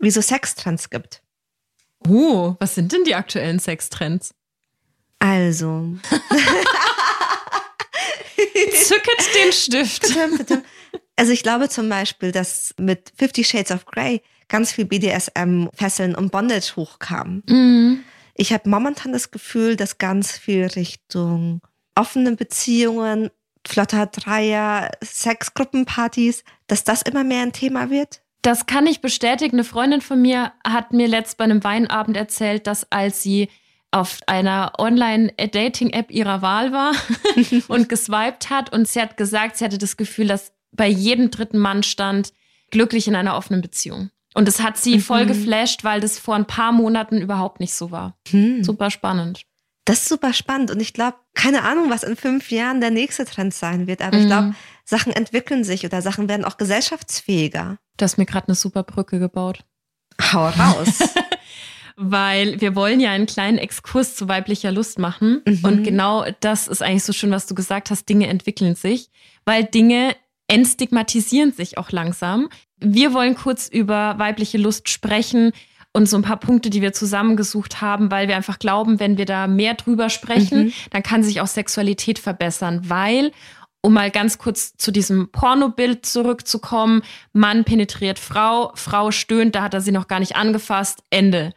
[0.00, 1.22] wie so Sextrends gibt.
[2.08, 4.34] Oh, was sind denn die aktuellen Sextrends?
[5.20, 5.96] Also,
[8.74, 10.06] Zücket den Stift.
[11.16, 16.14] Also ich glaube zum Beispiel, dass mit Fifty Shades of Grey ganz viel BDSM, Fesseln
[16.14, 17.42] und Bondage hochkam.
[17.46, 18.02] Mhm.
[18.34, 21.60] Ich habe momentan das Gefühl, dass ganz viel Richtung
[21.94, 23.28] offene Beziehungen,
[23.66, 28.22] flotter Dreier, Sexgruppenpartys, dass das immer mehr ein Thema wird.
[28.40, 29.56] Das kann ich bestätigen.
[29.56, 33.50] Eine Freundin von mir hat mir letzt bei einem Weinabend erzählt, dass als sie
[33.90, 36.92] auf einer Online-Dating-App ihrer Wahl war
[37.68, 41.58] und geswiped hat und sie hat gesagt, sie hatte das Gefühl, dass bei jedem dritten
[41.58, 42.32] Mann stand,
[42.70, 44.10] glücklich in einer offenen Beziehung.
[44.34, 45.00] Und das hat sie mhm.
[45.00, 48.16] voll geflasht, weil das vor ein paar Monaten überhaupt nicht so war.
[48.30, 48.62] Mhm.
[48.62, 49.42] Super spannend.
[49.84, 50.70] Das ist super spannend.
[50.70, 54.02] Und ich glaube, keine Ahnung, was in fünf Jahren der nächste Trend sein wird.
[54.02, 54.22] Aber mhm.
[54.22, 57.78] ich glaube, Sachen entwickeln sich oder Sachen werden auch gesellschaftsfähiger.
[57.96, 59.64] Du hast mir gerade eine super Brücke gebaut.
[60.32, 60.98] Hau raus.
[61.96, 65.42] Weil wir wollen ja einen kleinen Exkurs zu weiblicher Lust machen.
[65.46, 65.60] Mhm.
[65.62, 68.08] Und genau das ist eigentlich so schön, was du gesagt hast.
[68.08, 69.10] Dinge entwickeln sich,
[69.44, 70.14] weil Dinge
[70.48, 72.48] entstigmatisieren sich auch langsam.
[72.78, 75.52] Wir wollen kurz über weibliche Lust sprechen
[75.92, 79.26] und so ein paar Punkte, die wir zusammengesucht haben, weil wir einfach glauben, wenn wir
[79.26, 80.72] da mehr drüber sprechen, mhm.
[80.90, 83.32] dann kann sich auch Sexualität verbessern, weil
[83.82, 89.74] um mal ganz kurz zu diesem Pornobild zurückzukommen, Mann penetriert Frau, Frau stöhnt, da hat
[89.74, 91.52] er sie noch gar nicht angefasst, Ende.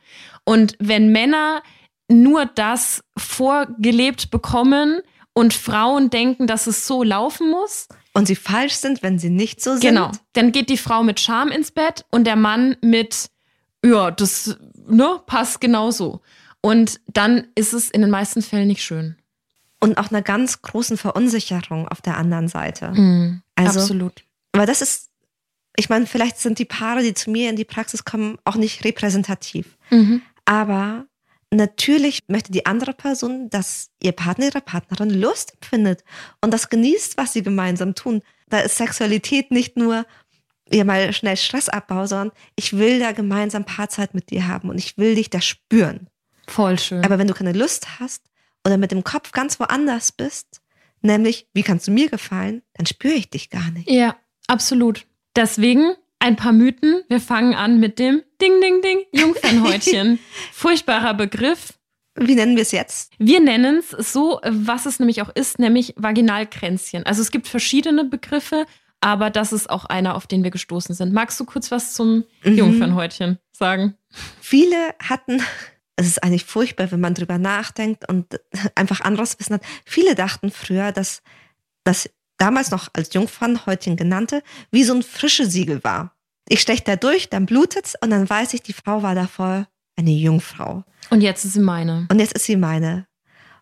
[0.45, 1.61] Und wenn Männer
[2.09, 5.01] nur das vorgelebt bekommen
[5.33, 9.61] und Frauen denken, dass es so laufen muss, und sie falsch sind, wenn sie nicht
[9.61, 9.81] so sind.
[9.81, 10.11] Genau.
[10.33, 13.31] Dann geht die Frau mit Scham ins Bett und der Mann mit,
[13.83, 14.57] ja, das
[14.87, 16.21] ne, passt genauso.
[16.61, 19.17] Und dann ist es in den meisten Fällen nicht schön.
[19.83, 22.91] Und auch einer ganz großen Verunsicherung auf der anderen Seite.
[22.91, 24.23] Mhm, also, absolut.
[24.53, 25.09] Aber das ist,
[25.75, 28.85] ich meine, vielleicht sind die Paare, die zu mir in die Praxis kommen, auch nicht
[28.85, 29.77] repräsentativ.
[29.89, 30.21] Mhm.
[30.45, 31.05] Aber
[31.51, 36.05] natürlich möchte die andere Person, dass ihr Partner, ihre Partnerin Lust empfindet
[36.39, 38.21] und das genießt, was sie gemeinsam tun.
[38.47, 40.05] Da ist Sexualität nicht nur
[40.71, 44.97] ja mal schnell Stressabbau, sondern ich will da gemeinsam Paarzeit mit dir haben und ich
[44.97, 46.07] will dich da spüren.
[46.47, 47.03] Voll schön.
[47.03, 48.21] Aber wenn du keine Lust hast
[48.65, 50.61] oder mit dem Kopf ganz woanders bist,
[51.01, 53.89] nämlich, wie kannst du mir gefallen, dann spüre ich dich gar nicht.
[53.89, 54.15] Ja,
[54.47, 55.05] absolut.
[55.35, 57.03] Deswegen ein paar Mythen.
[57.09, 60.19] Wir fangen an mit dem Ding, Ding, Ding, Jungfernhäutchen.
[60.53, 61.73] Furchtbarer Begriff.
[62.15, 63.11] Wie nennen wir es jetzt?
[63.17, 67.05] Wir nennen es so, was es nämlich auch ist, nämlich Vaginalkränzchen.
[67.05, 68.65] Also es gibt verschiedene Begriffe,
[69.01, 71.11] aber das ist auch einer, auf den wir gestoßen sind.
[71.11, 72.57] Magst du kurz was zum mhm.
[72.57, 73.95] Jungfernhäutchen sagen?
[74.39, 75.41] Viele hatten,
[75.95, 78.39] es ist eigentlich furchtbar, wenn man drüber nachdenkt und
[78.75, 79.63] einfach anderes Wissen hat.
[79.85, 81.21] Viele dachten früher, dass
[81.83, 86.15] das damals noch als Jungfernhäutchen genannte, wie so ein frische Siegel war.
[86.49, 90.11] Ich steche da durch, dann blutet's und dann weiß ich, die Frau war davor eine
[90.11, 90.83] Jungfrau.
[91.09, 92.07] Und jetzt ist sie meine.
[92.11, 93.07] Und jetzt ist sie meine.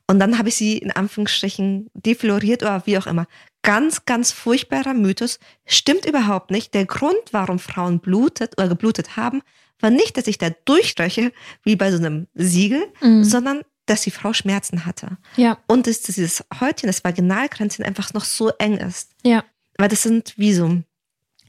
[0.08, 3.28] Und dann habe ich sie in Anführungsstrichen defloriert oder wie auch immer.
[3.62, 5.40] Ganz, ganz furchtbarer Mythos.
[5.66, 6.74] Stimmt überhaupt nicht.
[6.74, 9.42] Der Grund, warum Frauen blutet oder geblutet haben,
[9.82, 11.32] war nicht, dass ich da durchspreche,
[11.64, 13.24] wie bei so einem Siegel, mhm.
[13.24, 15.18] sondern dass die Frau Schmerzen hatte.
[15.36, 15.58] Ja.
[15.68, 19.12] Und dass dieses Häutchen, das Vaginalkränzchen einfach noch so eng ist.
[19.24, 19.44] Ja.
[19.78, 20.82] Weil das sind wie so,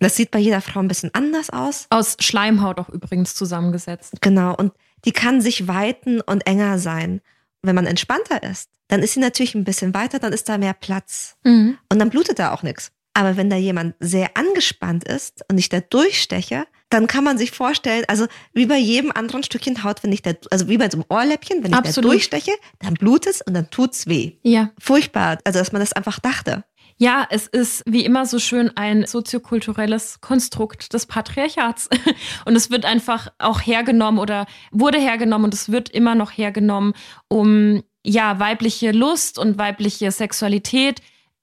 [0.00, 1.86] das sieht bei jeder Frau ein bisschen anders aus.
[1.90, 4.14] Aus Schleimhaut auch übrigens zusammengesetzt.
[4.20, 4.54] Genau.
[4.56, 4.72] Und
[5.04, 7.20] die kann sich weiten und enger sein.
[7.62, 10.74] Wenn man entspannter ist, dann ist sie natürlich ein bisschen weiter, dann ist da mehr
[10.74, 11.36] Platz.
[11.44, 11.78] Mhm.
[11.88, 12.90] Und dann blutet da auch nichts.
[13.14, 17.50] Aber wenn da jemand sehr angespannt ist und ich da durchsteche, dann kann man sich
[17.52, 20.98] vorstellen, also wie bei jedem anderen Stückchen Haut, wenn ich da, also wie bei so
[20.98, 22.10] einem Ohrläppchen, wenn ich Absolut.
[22.10, 24.32] da durchsteche, dann blutet es und dann tut's weh.
[24.42, 24.70] Ja.
[24.78, 26.64] Furchtbar, also dass man das einfach dachte.
[26.98, 31.88] Ja, es ist wie immer so schön ein soziokulturelles Konstrukt des Patriarchats.
[32.44, 36.92] Und es wird einfach auch hergenommen oder wurde hergenommen und es wird immer noch hergenommen,
[37.28, 41.00] um ja weibliche Lust und weibliche Sexualität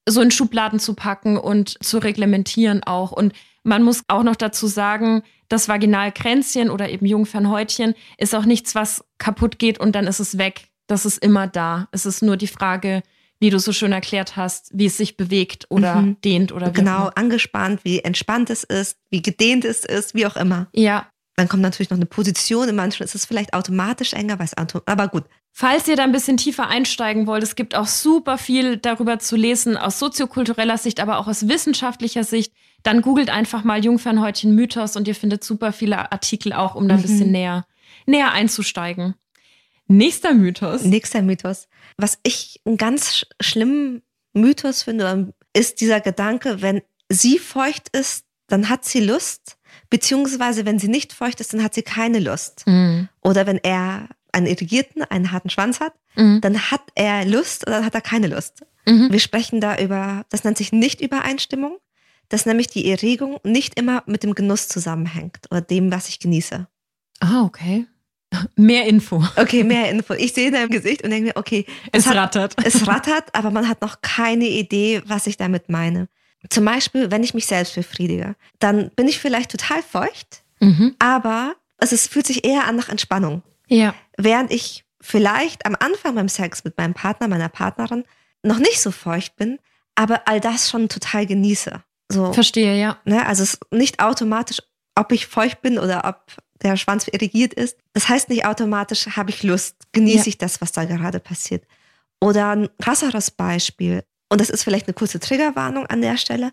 [0.08, 3.12] so in Schubladen zu packen und zu reglementieren auch.
[3.12, 3.34] Und
[3.64, 9.04] man muss auch noch dazu sagen, das Vaginalkränzchen oder eben Jungfernhäutchen ist auch nichts, was
[9.18, 10.70] kaputt geht und dann ist es weg.
[10.88, 11.88] Das ist immer da.
[11.92, 13.04] Es ist nur die Frage,
[13.40, 16.22] wie du so schön erklärt hast, wie es sich bewegt oder mhm.
[16.22, 20.36] dehnt oder wie Genau, angespannt, wie entspannt es ist, wie gedehnt es ist, wie auch
[20.36, 20.68] immer.
[20.74, 21.08] Ja.
[21.36, 22.68] Dann kommt natürlich noch eine Position.
[22.68, 25.24] In manchen ist es vielleicht automatisch enger, weiß aber gut.
[25.52, 29.36] Falls ihr da ein bisschen tiefer einsteigen wollt, es gibt auch super viel darüber zu
[29.36, 32.54] lesen, aus soziokultureller Sicht, aber auch aus wissenschaftlicher Sicht.
[32.84, 36.96] Dann googelt einfach mal Jungfernhäutchen Mythos und ihr findet super viele Artikel auch, um da
[36.96, 37.34] ein bisschen mhm.
[37.34, 37.66] näher,
[38.06, 39.16] näher einzusteigen.
[39.88, 40.84] Nächster Mythos.
[40.84, 41.68] Nächster Mythos.
[41.98, 48.70] Was ich einen ganz schlimmen Mythos finde, ist dieser Gedanke, wenn sie feucht ist, dann
[48.70, 49.58] hat sie Lust,
[49.90, 52.64] beziehungsweise wenn sie nicht feucht ist, dann hat sie keine Lust.
[52.68, 53.10] Mhm.
[53.22, 56.42] Oder wenn er einen irrigierten, einen harten Schwanz hat, mhm.
[56.42, 58.66] dann hat er Lust oder dann hat er keine Lust.
[58.86, 59.12] Mhm.
[59.12, 61.78] Wir sprechen da über, das nennt sich Nicht-Übereinstimmung,
[62.30, 66.68] dass nämlich die Erregung nicht immer mit dem Genuss zusammenhängt oder dem, was ich genieße.
[67.20, 67.86] Ah, okay.
[68.56, 69.24] Mehr Info.
[69.36, 70.14] Okay, mehr Info.
[70.14, 71.66] Ich sehe dein Gesicht und denke mir, okay.
[71.92, 72.56] Es, es hat, rattert.
[72.64, 76.08] Es rattert, aber man hat noch keine Idee, was ich damit meine.
[76.50, 80.96] Zum Beispiel, wenn ich mich selbst befriedige, dann bin ich vielleicht total feucht, Mhm.
[81.00, 83.42] aber es ist, fühlt sich eher an nach Entspannung.
[83.68, 83.96] Ja.
[84.18, 88.04] Während ich vielleicht am Anfang beim Sex mit meinem Partner, meiner Partnerin
[88.44, 89.58] noch nicht so feucht bin,
[89.96, 91.82] aber all das schon total genieße.
[92.12, 92.98] So, Verstehe, ja.
[93.06, 93.26] ne?
[93.26, 94.62] Also es ist nicht automatisch,
[94.96, 96.24] ob ich feucht bin oder ob
[96.62, 97.78] der Schwanz irrigiert ist.
[97.94, 100.28] Das heißt nicht automatisch, habe ich Lust, genieße Ja.
[100.28, 101.64] ich das, was da gerade passiert.
[102.22, 106.52] Oder ein krasseres Beispiel, und das ist vielleicht eine kurze Triggerwarnung an der Stelle.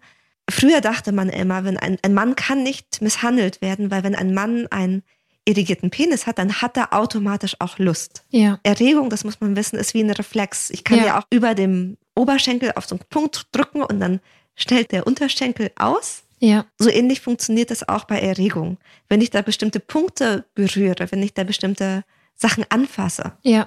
[0.49, 4.33] Früher dachte man immer, wenn ein, ein Mann kann nicht misshandelt werden, weil wenn ein
[4.33, 5.03] Mann einen
[5.45, 8.25] irrigierten Penis hat, dann hat er automatisch auch Lust.
[8.31, 8.59] Ja.
[8.63, 10.71] Erregung, das muss man wissen, ist wie ein Reflex.
[10.71, 11.05] Ich kann Ja.
[11.07, 14.21] ja, auch über dem Oberschenkel auf so einen Punkt drücken und dann
[14.57, 16.25] stellt der Unterschenkel aus.
[16.39, 16.67] Ja.
[16.79, 18.79] So ähnlich funktioniert das auch bei Erregung.
[19.09, 22.03] Wenn ich da bestimmte Punkte berühre, wenn ich da bestimmte
[22.35, 23.67] Sachen anfasse, Ja.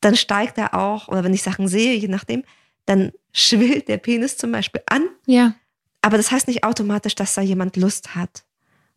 [0.00, 2.44] dann steigt er auch, oder wenn ich Sachen sehe, je nachdem,
[2.86, 5.02] dann schwillt der Penis zum Beispiel an.
[5.26, 5.54] Ja.
[6.00, 8.44] Aber das heißt nicht automatisch, dass da jemand Lust hat.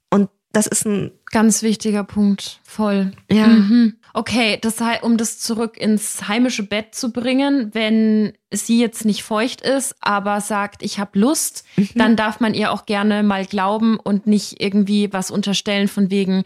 [0.09, 2.59] Und das ist ein, Ganz wichtiger Punkt.
[2.63, 3.11] Voll.
[3.29, 3.97] ja, Mhm.
[4.13, 9.23] Okay, das heißt, um das zurück ins heimische Bett zu bringen, wenn sie jetzt nicht
[9.23, 11.89] feucht ist, aber sagt, ich habe Lust, Mhm.
[11.95, 16.43] dann darf man ihr auch gerne mal glauben und nicht irgendwie was unterstellen von wegen,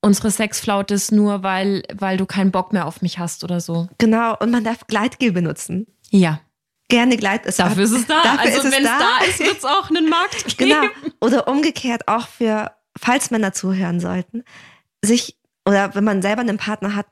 [0.00, 3.88] unsere Sexflaute ist nur, weil, weil du keinen Bock mehr auf mich hast oder so.
[3.98, 4.36] genau.
[4.38, 5.86] Und man darf Gleitgel benutzen.
[6.10, 6.40] Ja,
[6.88, 7.46] Gerne Gleit.
[7.46, 8.22] Es dafür ist es da.
[8.22, 8.98] Dafür also ist es wenn es da.
[8.98, 10.70] da ist, wird es auch einen Markt geben.
[10.82, 11.12] Genau.
[11.20, 14.44] Oder umgekehrt auch für, falls Männer zuhören sollten,
[15.02, 17.06] sich, oder wenn man selber einen Partner hat,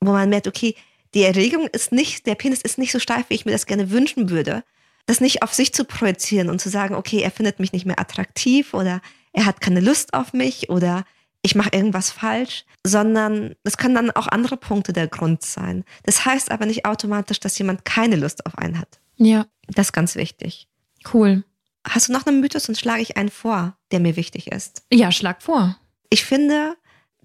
[0.00, 0.74] wo man merkt, okay,
[1.14, 3.90] die Erregung ist nicht, der Penis ist nicht so steif, wie ich mir das gerne
[3.90, 4.62] wünschen würde,
[5.06, 7.98] das nicht auf sich zu projizieren und zu sagen, okay, er findet mich nicht mehr
[7.98, 9.00] attraktiv oder
[9.32, 11.04] er hat keine Lust auf mich oder
[11.42, 15.84] ich mache irgendwas falsch, sondern das können dann auch andere Punkte der Grund sein.
[16.02, 18.98] Das heißt aber nicht automatisch, dass jemand keine Lust auf einen hat.
[19.16, 20.68] Ja, Das ist ganz wichtig.
[21.14, 21.44] cool.
[21.88, 24.82] Hast du noch einen Mythos, sonst schlage ich einen vor, der mir wichtig ist.
[24.92, 25.78] Ja, schlag vor.
[26.10, 26.76] Ich finde,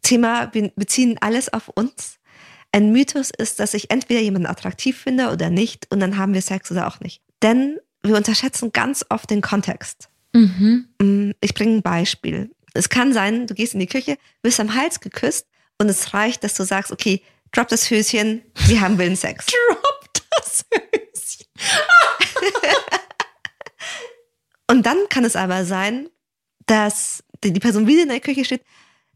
[0.03, 2.19] Thema, wir beziehen alles auf uns.
[2.71, 6.41] Ein Mythos ist, dass ich entweder jemanden attraktiv finde oder nicht und dann haben wir
[6.41, 7.21] Sex oder auch nicht.
[7.41, 10.09] Denn wir unterschätzen ganz oft den Kontext.
[10.33, 10.87] Mhm.
[11.01, 12.51] Mm, Ich bringe ein Beispiel.
[12.73, 15.47] Es kann sein, du gehst in die Küche, wirst am Hals geküsst
[15.79, 19.45] und es reicht, dass du sagst, okay, drop das Höschen, wir haben willen Sex.
[19.69, 21.45] Drop das Höschen.
[24.69, 26.09] Und dann kann es aber sein,
[26.65, 28.63] dass die die Person wieder in der Küche steht,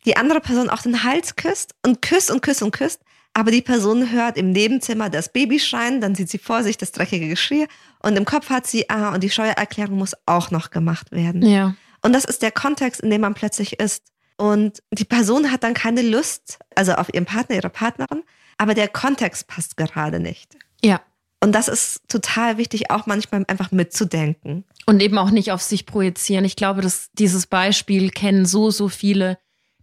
[0.08, 3.02] die andere Person auch den Hals küsst und küsst und küsst und küsst,
[3.34, 6.92] aber die Person hört im Nebenzimmer das Baby schreien, dann sieht sie vor sich das
[6.92, 7.68] dreckige Geschirr
[8.02, 11.46] und im Kopf hat sie, ah, und die Steuererklärung muss auch noch gemacht werden.
[11.46, 11.76] Ja.
[12.02, 14.06] Und das ist der Kontext, in dem man plötzlich ist.
[14.38, 18.24] Und die Person hat dann keine Lust, also auf ihren Partner, ihre Partnerin,
[18.58, 20.58] aber der Kontext passt gerade nicht.
[20.82, 21.02] Ja.
[21.40, 24.64] Und das ist total wichtig, auch manchmal einfach mitzudenken.
[24.86, 26.46] Und eben auch nicht auf sich projizieren.
[26.46, 29.38] Ich glaube, dass dieses Beispiel kennen so, so viele,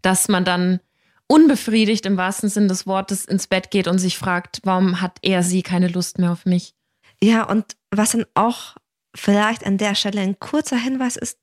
[0.05, 0.81] dass man dann
[1.27, 5.43] unbefriedigt im wahrsten Sinn des Wortes ins Bett geht und sich fragt, warum hat er
[5.43, 6.75] sie keine Lust mehr auf mich?
[7.23, 8.77] Ja, und was dann auch
[9.17, 11.38] vielleicht an der Stelle ein kurzer Hinweis ist,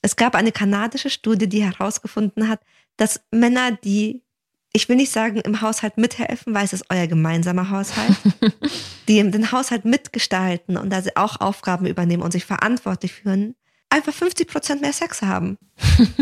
[0.00, 2.60] es gab eine kanadische Studie, die herausgefunden hat,
[2.96, 4.22] dass Männer, die,
[4.72, 8.16] ich will nicht sagen, im Haushalt mithelfen, weil es ist euer gemeinsamer Haushalt,
[9.08, 13.56] die den Haushalt mitgestalten und da sie auch Aufgaben übernehmen und sich verantwortlich fühlen,
[13.90, 15.58] einfach 50 Prozent mehr Sex haben.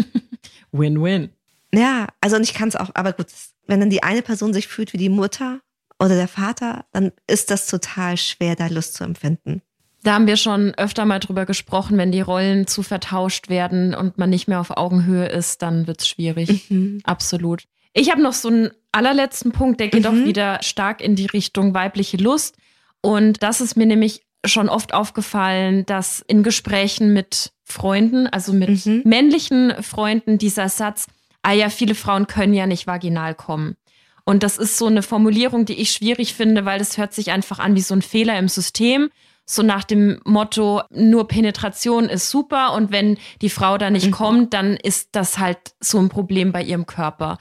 [0.72, 1.30] Win-win.
[1.76, 3.26] Ja, also und ich kann es auch, aber gut,
[3.66, 5.60] wenn dann die eine Person sich fühlt wie die Mutter
[5.98, 9.62] oder der Vater, dann ist das total schwer, da Lust zu empfinden.
[10.02, 14.18] Da haben wir schon öfter mal drüber gesprochen, wenn die Rollen zu vertauscht werden und
[14.18, 16.70] man nicht mehr auf Augenhöhe ist, dann wird's schwierig.
[16.70, 17.00] Mhm.
[17.04, 17.64] Absolut.
[17.92, 20.06] Ich habe noch so einen allerletzten Punkt, der geht Mhm.
[20.08, 22.56] auch wieder stark in die Richtung weibliche Lust.
[23.00, 28.86] Und das ist mir nämlich schon oft aufgefallen, dass in Gesprächen mit Freunden, also mit
[28.86, 29.02] Mhm.
[29.04, 31.06] männlichen Freunden, dieser Satz,
[31.42, 33.76] ah ja, viele Frauen können ja nicht vaginal kommen.
[34.24, 37.58] Und das ist so eine Formulierung, die ich schwierig finde, weil das hört sich einfach
[37.60, 39.10] an wie so ein Fehler im System.
[39.48, 44.10] So nach dem Motto, nur Penetration ist super und wenn die Frau da nicht Mhm.
[44.10, 47.38] kommt, dann ist das halt so ein Problem bei ihrem Körper.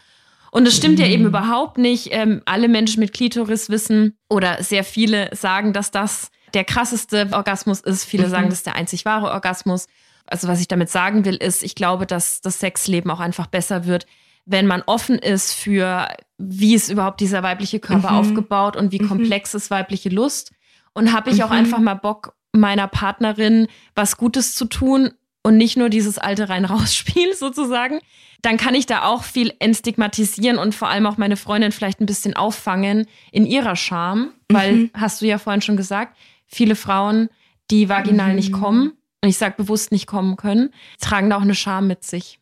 [0.51, 2.09] Und es stimmt ja eben überhaupt nicht.
[2.11, 7.81] Ähm, alle Menschen mit Klitoris wissen oder sehr viele sagen, dass das der krasseste Orgasmus
[7.81, 8.05] ist.
[8.05, 8.29] Viele Mhm.
[8.31, 9.87] sagen, das ist der einzig wahre Orgasmus.
[10.27, 13.85] Also was ich damit sagen will, ist, ich glaube, dass das Sexleben auch einfach besser
[13.85, 14.05] wird,
[14.45, 16.07] wenn man offen ist für,
[16.37, 18.17] wie ist überhaupt dieser weibliche Körper Mhm.
[18.17, 19.07] aufgebaut und wie Mhm.
[19.07, 20.51] komplex ist weibliche Lust.
[20.93, 21.55] Und habe ich auch Mhm.
[21.57, 25.11] einfach mal Bock, meiner Partnerin was Gutes zu tun
[25.43, 27.99] und nicht nur dieses alte Rein-Raus-Spiel sozusagen,
[28.41, 32.05] dann kann ich da auch viel entstigmatisieren und vor allem auch meine Freundin vielleicht ein
[32.05, 34.89] bisschen auffangen in ihrer Scham, weil, Mhm.
[34.93, 36.15] hast du ja vorhin schon gesagt,
[36.47, 37.29] viele Frauen,
[37.71, 38.35] die vaginal Mhm.
[38.35, 42.03] nicht kommen, und ich sage bewusst nicht kommen können, tragen da auch eine Scham mit
[42.03, 42.39] sich.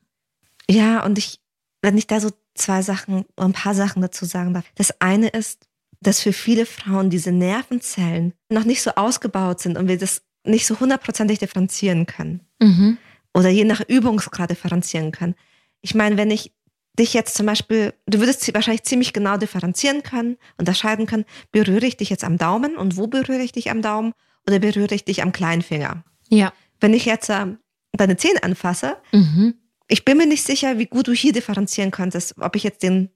[0.69, 1.39] Ja, und ich,
[1.82, 4.65] wenn ich da so zwei Sachen, ein paar Sachen dazu sagen darf.
[4.76, 5.67] Das eine ist,
[6.02, 10.65] dass für viele Frauen diese Nervenzellen noch nicht so ausgebaut sind und wir das nicht
[10.65, 12.41] so hundertprozentig differenzieren können.
[12.60, 12.98] Mhm.
[13.34, 15.36] Oder je nach Übungsgrad differenzieren können.
[15.82, 16.54] Ich meine, wenn ich
[17.00, 21.98] dich jetzt zum Beispiel, du würdest wahrscheinlich ziemlich genau differenzieren können, unterscheiden können, berühre ich
[21.98, 24.13] dich jetzt am Daumen und wo berühre ich dich am Daumen
[24.48, 26.04] oder berühre ich dich am Kleinfinger.
[26.30, 26.54] Ja.
[26.84, 27.46] Wenn ich jetzt äh,
[27.93, 29.56] deine Zähne anfasse, Mhm.
[29.88, 33.10] ich bin mir nicht sicher, wie gut du hier differenzieren könntest, ob ich jetzt den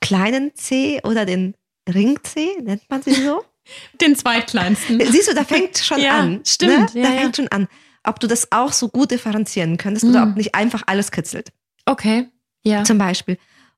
[0.00, 1.54] kleinen C oder den
[1.86, 3.44] Ring C, nennt man sie so?
[4.00, 4.98] Den zweitkleinsten.
[5.12, 6.40] Siehst du, da fängt schon Ja, an.
[6.46, 7.02] stimmt, Ne?
[7.02, 7.20] ja, da ja.
[7.20, 7.68] fängt schon an.
[8.02, 10.30] Ob du das auch so gut differenzieren könntest oder Mhm.
[10.32, 11.52] ob nicht einfach alles kitzelt.
[11.84, 12.28] Okay.
[12.64, 12.82] Ja.
[12.84, 13.36] Zum Beispiel.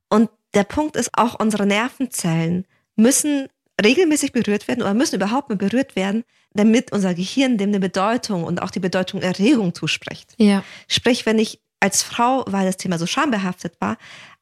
[0.08, 2.66] Und der Punkt ist auch, unsere Nervenzellen
[2.96, 3.48] müssen
[3.82, 8.44] regelmäßig berührt werden oder müssen überhaupt mal berührt werden, damit unser Gehirn dem eine Bedeutung
[8.44, 10.34] und auch die Bedeutung Erregung zuspricht.
[10.38, 10.62] Ja.
[10.88, 13.96] Sprich, wenn ich als Frau, weil das Thema so schambehaftet war,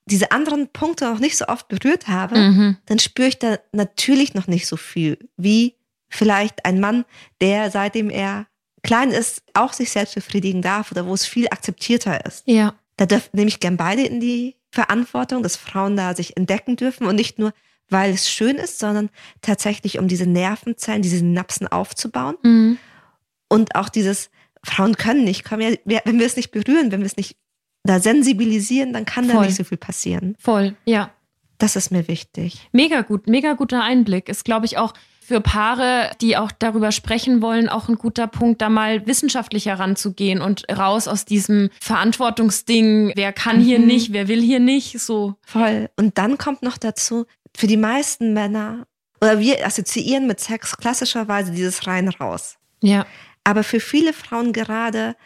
[0.07, 2.77] diese anderen Punkte noch nicht so oft berührt habe, Mhm.
[2.87, 5.75] dann spüre ich da natürlich noch nicht so viel wie
[6.09, 7.05] vielleicht ein Mann,
[7.41, 8.47] der seitdem er
[8.83, 12.43] klein ist, auch sich selbst befriedigen darf oder wo es viel akzeptierter ist.
[12.47, 12.75] Ja.
[12.97, 17.15] Da nehme ich gern beide in die Verantwortung, dass Frauen da sich entdecken dürfen und
[17.15, 17.55] nicht nur,
[17.93, 19.11] weil es schön ist, sondern
[19.43, 22.79] tatsächlich, um diese Nervenzellen, diese Synapsen aufzubauen Mhm.
[23.49, 24.31] und auch dieses,
[24.65, 27.37] Frauen können nicht, können ja, wenn wir es nicht berühren, wenn wir es nicht
[27.85, 29.47] da sensibilisieren, dann kann da Voll.
[29.47, 30.37] nicht so viel passieren.
[30.39, 30.77] Voll.
[30.85, 31.11] Ja.
[31.59, 32.69] Das ist mir wichtig.
[32.73, 34.29] Mega gut, mega guter Einblick.
[34.29, 38.61] Ist, glaube ich, auch für Paare, die auch darüber sprechen wollen, auch ein guter Punkt,
[38.61, 43.87] da mal wissenschaftlicher ranzugehen und raus aus diesem Verantwortungsding, wer kann hier Mhm.
[43.87, 45.35] nicht, wer will hier nicht, so.
[45.43, 45.91] Voll.
[45.97, 48.87] Und dann kommt noch dazu, für die meisten Männer,
[49.21, 52.57] oder wir assoziieren mit Sex klassischerweise dieses rein raus.
[52.83, 53.07] Ja.
[53.45, 55.17] Aber für viele Frauen gerade,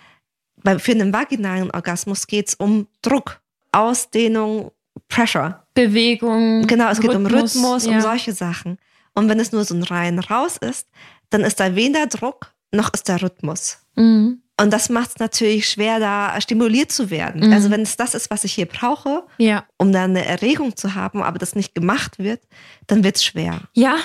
[0.62, 3.40] bei, für einen vaginalen Orgasmus geht es um Druck,
[3.72, 4.72] Ausdehnung,
[5.08, 5.66] Pressure.
[5.74, 6.66] Bewegung.
[6.66, 7.92] Genau, es geht um Rhythmus, ja.
[7.92, 8.78] um solche Sachen.
[9.14, 10.88] Und wenn es nur so ein rein raus ist,
[11.30, 13.78] dann ist da weder Druck, noch ist da Rhythmus.
[13.94, 14.42] Mhm.
[14.58, 17.46] Und das macht es natürlich schwer, da stimuliert zu werden.
[17.46, 17.52] Mhm.
[17.52, 19.64] Also wenn es das ist, was ich hier brauche, Ja.
[19.76, 22.40] um da eine Erregung zu haben, aber das nicht gemacht wird,
[22.86, 23.60] dann wird es schwer.
[23.74, 23.96] Ja,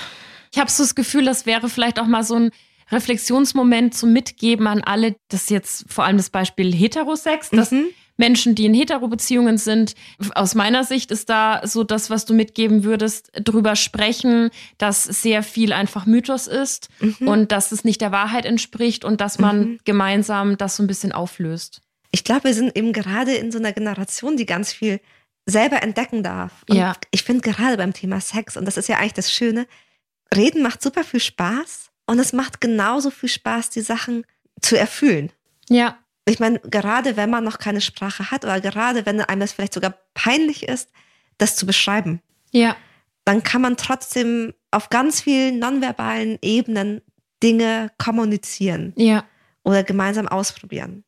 [0.51, 2.51] ich habe so das Gefühl, das wäre vielleicht auch mal so ein
[2.91, 5.15] Reflexionsmoment zum Mitgeben an alle.
[5.29, 7.85] Das jetzt vor allem das Beispiel Heterosex, dass Mhm.
[8.21, 9.95] Menschen, die in Hetero-Beziehungen sind,
[10.35, 15.41] aus meiner Sicht ist da so das, was du mitgeben würdest, drüber sprechen, dass sehr
[15.43, 17.27] viel einfach Mythos ist Mhm.
[17.27, 19.79] und dass es nicht der Wahrheit entspricht und dass man Mhm.
[19.85, 21.81] gemeinsam das so ein bisschen auflöst.
[22.11, 24.99] Ich glaube, wir sind eben gerade in so einer Generation, die ganz viel
[25.47, 26.51] selber entdecken darf.
[26.69, 26.93] Und Ja.
[27.09, 29.65] ich finde gerade beim Thema Sex, und das ist ja eigentlich das Schöne,
[30.35, 34.25] Reden macht super viel Spaß und es macht genauso viel Spaß, die Sachen
[34.61, 35.31] zu erfüllen.
[35.69, 35.97] Ja,
[36.31, 39.73] Ich meine, gerade wenn man noch keine Sprache hat oder gerade wenn einem das vielleicht
[39.73, 40.89] sogar peinlich ist,
[41.37, 42.75] das zu beschreiben, ja,
[43.25, 47.01] dann kann man trotzdem auf ganz vielen nonverbalen Ebenen
[47.43, 49.23] Dinge kommunizieren ja.
[49.63, 51.03] oder gemeinsam ausprobieren.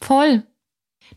[0.00, 0.42] Voll.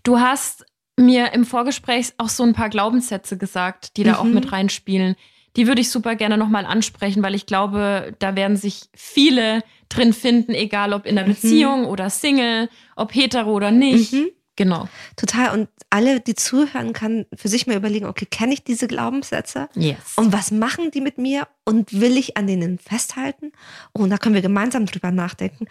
[0.03, 0.65] Du hast
[0.97, 4.33] mir im Vorgespräch auch so ein paar Glaubenssätze gesagt, die da auch Mhm.
[4.33, 5.15] mit reinspielen.
[5.55, 10.13] Die würde ich super gerne nochmal ansprechen, weil ich glaube, da werden sich viele drin
[10.13, 11.29] finden, egal ob in der Mhm.
[11.29, 14.13] Beziehung oder Single, ob hetero oder nicht.
[14.13, 14.29] Mhm.
[14.55, 14.89] Genau.
[15.15, 15.57] Total.
[15.57, 19.69] Und alle, die zuhören, kann für sich mal überlegen, okay, kenne ich diese Glaubenssätze?
[19.73, 19.97] Yes.
[20.17, 21.47] Und was machen die mit mir?
[21.63, 23.53] Und will ich an denen festhalten?
[23.93, 25.65] Oh, und da können wir gemeinsam drüber nachdenken.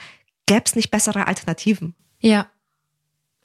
[0.47, 1.95] Gäbe es nicht bessere Alternativen?
[2.21, 2.49] ja.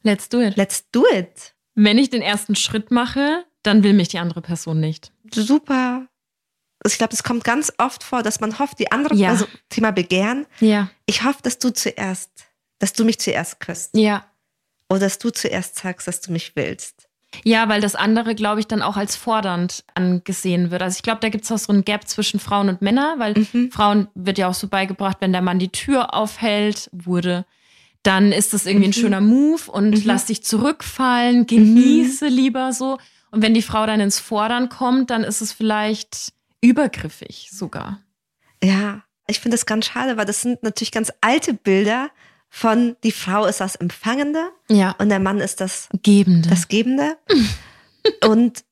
[0.06, 0.58] Let's do it.
[0.58, 1.54] Let's do it.
[1.76, 5.13] Wenn ich den ersten Schritt mache, dann will mich die andere Person nicht.
[5.34, 6.08] Super.
[6.86, 9.30] Ich glaube, es kommt ganz oft vor, dass man hofft, die andere, Ja.
[9.30, 10.89] also Thema Begehren, Ja.
[11.06, 12.30] ich hoffe, dass du zuerst,
[12.80, 13.91] dass du mich zuerst küsst.
[13.96, 14.26] Ja.
[14.89, 17.08] Oder dass du zuerst sagst, dass du mich willst.
[17.43, 20.84] Ja, weil das andere, glaube ich, dann auch als fordernd angesehen wird.
[20.84, 23.34] Also ich glaube, da gibt es auch so ein Gap zwischen Frauen und Männern, weil
[23.54, 23.72] Mhm.
[23.72, 27.46] Frauen wird ja auch so beigebracht, wenn der Mann die Tür aufhält, wurde,
[28.04, 28.93] dann ist das irgendwie ein Mhm.
[28.93, 30.02] schöner Move und Mhm.
[30.06, 33.00] lass dich zurückfallen, genieße lieber so.
[33.32, 38.02] Und wenn die Frau dann ins Fordern kommt, dann ist es vielleicht übergriffig sogar.
[38.63, 42.09] Ja, ich finde das ganz schade, weil das sind natürlich ganz alte Bilder
[42.49, 44.91] von die Frau ist das Empfangende Ja.
[44.99, 46.49] und der Mann ist das, Gebende.
[46.49, 47.18] das Gebende.
[48.26, 48.64] und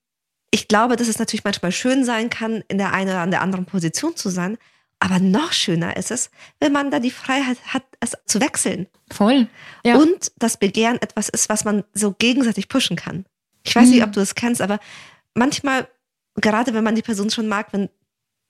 [0.51, 3.41] ich glaube, dass es natürlich manchmal schön sein kann, in der einen oder an der
[3.41, 4.57] anderen Position zu sein.
[4.99, 6.29] Aber noch schöner ist es,
[6.59, 8.87] wenn man da die Freiheit hat, es zu wechseln.
[9.11, 9.47] Voll.
[9.83, 9.95] Ja.
[9.97, 13.25] Und das Begehren etwas ist, was man so gegenseitig pushen kann.
[13.63, 14.03] Ich weiß nicht, Mhm.
[14.05, 14.79] ob du das kennst, aber
[15.33, 15.87] manchmal,
[16.35, 17.89] gerade wenn man die Person schon mag, wenn,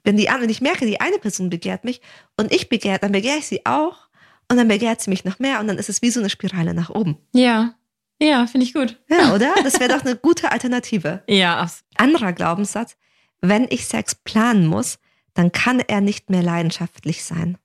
[0.03, 2.01] wenn, die, wenn ich merke, die eine Person begehrt mich
[2.37, 4.07] und ich begehrt, dann begehre ich sie auch.
[4.49, 6.73] und dann begehrt sie mich noch mehr und dann ist es wie so eine Spirale
[6.73, 7.17] nach oben.
[7.33, 7.75] Ja.
[8.21, 8.99] Ja, finde ich gut.
[9.09, 9.55] Ja, oder?
[9.63, 11.23] Das wäre doch eine gute Alternative.
[11.27, 11.67] Ja.
[11.95, 12.97] Anderer Glaubenssatz,
[13.41, 14.99] wenn ich Sex planen muss,
[15.33, 17.57] dann kann er nicht mehr leidenschaftlich sein.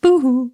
[0.00, 0.52] Buhu.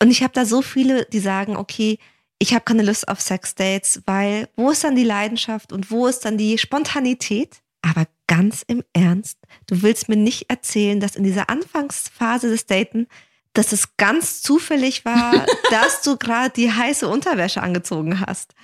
[0.00, 1.98] Und ich habe da so viele, die sagen, okay,
[2.38, 6.24] ich habe keine Lust auf Sexdates, weil wo ist dann die Leidenschaft und wo ist
[6.24, 7.62] dann die Spontanität?
[7.88, 13.06] Aber ganz im Ernst, du willst mir nicht erzählen, dass in dieser Anfangsphase des Daten,
[13.52, 18.54] dass es ganz zufällig war, dass du gerade die heiße Unterwäsche angezogen hast.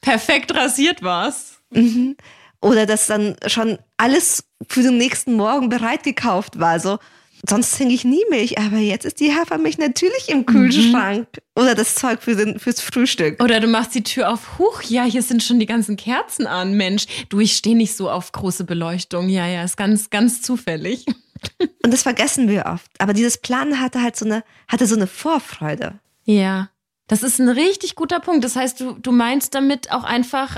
[0.00, 1.60] Perfekt rasiert war's.
[1.70, 2.16] Mhm.
[2.60, 6.80] Oder dass dann schon alles für den nächsten Morgen bereit gekauft war.
[6.80, 6.98] So,
[7.48, 11.26] sonst trinke ich nie Milch, aber jetzt ist die Hafermilch natürlich im Kühlschrank.
[11.32, 11.62] Mhm.
[11.62, 13.42] Oder das Zeug für den, fürs Frühstück.
[13.42, 16.76] Oder du machst die Tür auf, huch, ja, hier sind schon die ganzen Kerzen an,
[16.76, 17.06] Mensch.
[17.28, 19.28] Du, ich stehe nicht so auf große Beleuchtung.
[19.28, 21.06] Ja, ja, ist ganz, ganz zufällig.
[21.84, 22.90] Und das vergessen wir oft.
[22.98, 25.98] Aber dieses Planen hatte halt so eine, hatte so eine Vorfreude.
[26.24, 26.70] Ja.
[27.12, 28.42] Das ist ein richtig guter Punkt.
[28.42, 30.56] Das heißt, du, du meinst damit auch einfach,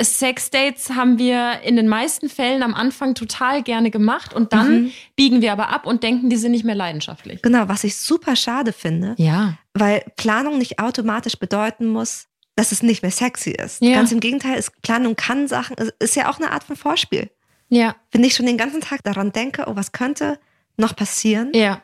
[0.00, 4.92] Sexdates haben wir in den meisten Fällen am Anfang total gerne gemacht und dann mhm.
[5.14, 7.42] biegen wir aber ab und denken, die sind nicht mehr leidenschaftlich.
[7.42, 9.14] Genau, was ich super schade finde.
[9.18, 9.58] Ja.
[9.74, 13.82] Weil Planung nicht automatisch bedeuten muss, dass es nicht mehr sexy ist.
[13.82, 13.96] Ja.
[13.96, 17.28] Ganz im Gegenteil, ist, Planung kann Sachen, ist ja auch eine Art von Vorspiel.
[17.68, 17.94] Ja.
[18.10, 20.38] Wenn ich schon den ganzen Tag daran denke, oh, was könnte
[20.78, 21.50] noch passieren?
[21.52, 21.82] Ja.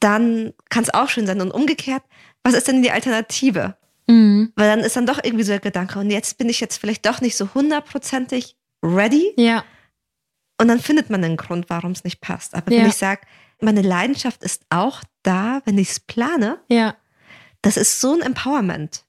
[0.00, 1.42] Dann kann es auch schön sein.
[1.42, 2.02] Und umgekehrt,
[2.44, 3.76] was ist denn die Alternative?
[4.06, 4.52] Mhm.
[4.56, 7.04] Weil dann ist dann doch irgendwie so der Gedanke, und jetzt bin ich jetzt vielleicht
[7.06, 9.32] doch nicht so hundertprozentig ready.
[9.36, 9.64] Ja.
[10.60, 12.54] Und dann findet man einen Grund, warum es nicht passt.
[12.54, 12.80] Aber Ja.
[12.80, 13.20] wenn ich sage,
[13.60, 16.96] meine Leidenschaft ist auch da, wenn ich es plane, Ja.
[17.62, 19.04] das ist so ein Empowerment.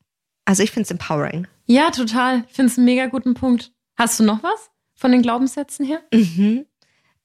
[0.45, 1.47] Also ich finde es empowering.
[1.65, 2.43] Ja, total.
[2.49, 3.71] Ich finde es einen mega guten Punkt.
[3.97, 6.01] Hast du noch was von den Glaubenssätzen her?
[6.11, 6.65] Mhm.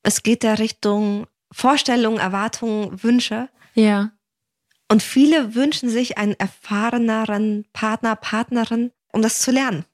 [0.02, 3.48] Es geht da Richtung Vorstellungen, Erwartungen, Wünsche.
[3.74, 4.10] Ja.
[4.90, 9.84] Und viele wünschen sich einen erfahreneren Partner, Partnerin, um das zu lernen.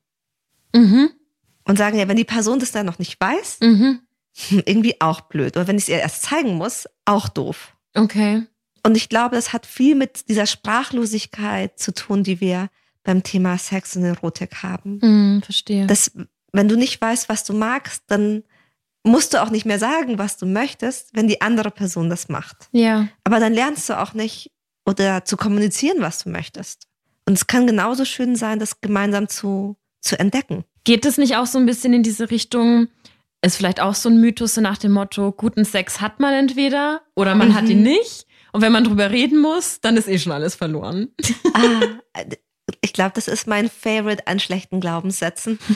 [0.75, 1.11] Mhm.
[1.65, 4.01] Und sagen ja, wenn die Person das dann noch nicht weiß, Mhm.
[4.49, 5.57] hm, irgendwie auch blöd.
[5.57, 7.77] Oder wenn ich es ihr erst zeigen muss, auch doof.
[7.95, 8.45] Okay.
[8.85, 12.69] Und ich glaube, das hat viel mit dieser Sprachlosigkeit zu tun, die wir
[13.05, 14.99] beim Thema Sex und Erotik haben.
[15.03, 15.87] Mhm, verstehe.
[15.87, 16.13] Dass,
[16.53, 18.43] wenn du nicht weißt, was du magst, dann
[19.05, 22.69] musst du auch nicht mehr sagen, was du möchtest, wenn die andere Person das macht.
[22.73, 23.09] ja.
[23.25, 24.51] Aber dann lernst du auch nicht
[24.91, 26.87] oder zu kommunizieren, was du möchtest.
[27.27, 30.65] Und es kann genauso schön sein, das gemeinsam zu, zu entdecken.
[30.85, 32.89] Geht es nicht auch so ein bisschen in diese Richtung?
[33.43, 37.03] Ist vielleicht auch so ein Mythos so nach dem Motto, guten Sex hat man entweder
[37.15, 37.55] oder man Mhm.
[37.55, 38.27] hat ihn nicht.
[38.53, 41.09] Und wenn man drüber reden muss, dann ist eh schon alles verloren.
[41.55, 41.81] Ah,
[42.83, 45.59] ich glaube, das ist mein Favorite an schlechten Glaubenssätzen.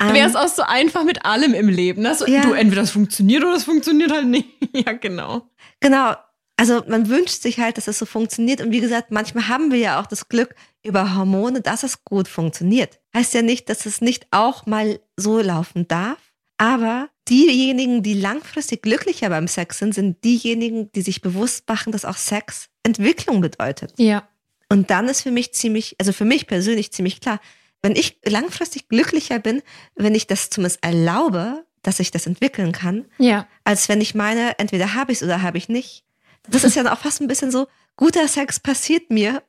[0.00, 2.02] Ähm, Wäre es auch so einfach mit allem im Leben.
[2.02, 2.14] Ne?
[2.14, 2.42] So, Ja.
[2.42, 4.46] Du, entweder das funktioniert oder das funktioniert halt nicht.
[4.72, 5.48] ja, genau.
[5.80, 6.14] Genau.
[6.60, 8.60] Also man wünscht sich halt, dass es so funktioniert.
[8.60, 12.26] Und wie gesagt, manchmal haben wir ja auch das Glück über Hormone, dass es gut
[12.26, 12.98] funktioniert.
[13.14, 16.18] Heißt ja nicht, dass es nicht auch mal so laufen darf.
[16.56, 22.04] Aber diejenigen, die langfristig glücklicher beim Sex sind, sind diejenigen, die sich bewusst machen, dass
[22.04, 23.94] auch Sex Entwicklung bedeutet.
[23.96, 24.26] Ja.
[24.68, 27.40] Und dann ist für mich ziemlich, also für mich persönlich ziemlich klar,
[27.82, 29.62] wenn ich langfristig glücklicher bin,
[29.94, 33.46] wenn ich das zumindest erlaube, dass ich das entwickeln kann, Ja.
[33.62, 36.02] als wenn ich meine, entweder habe ich es oder habe ich nicht.
[36.48, 39.42] Das ist ja auch fast ein bisschen so, guter Sex passiert mir.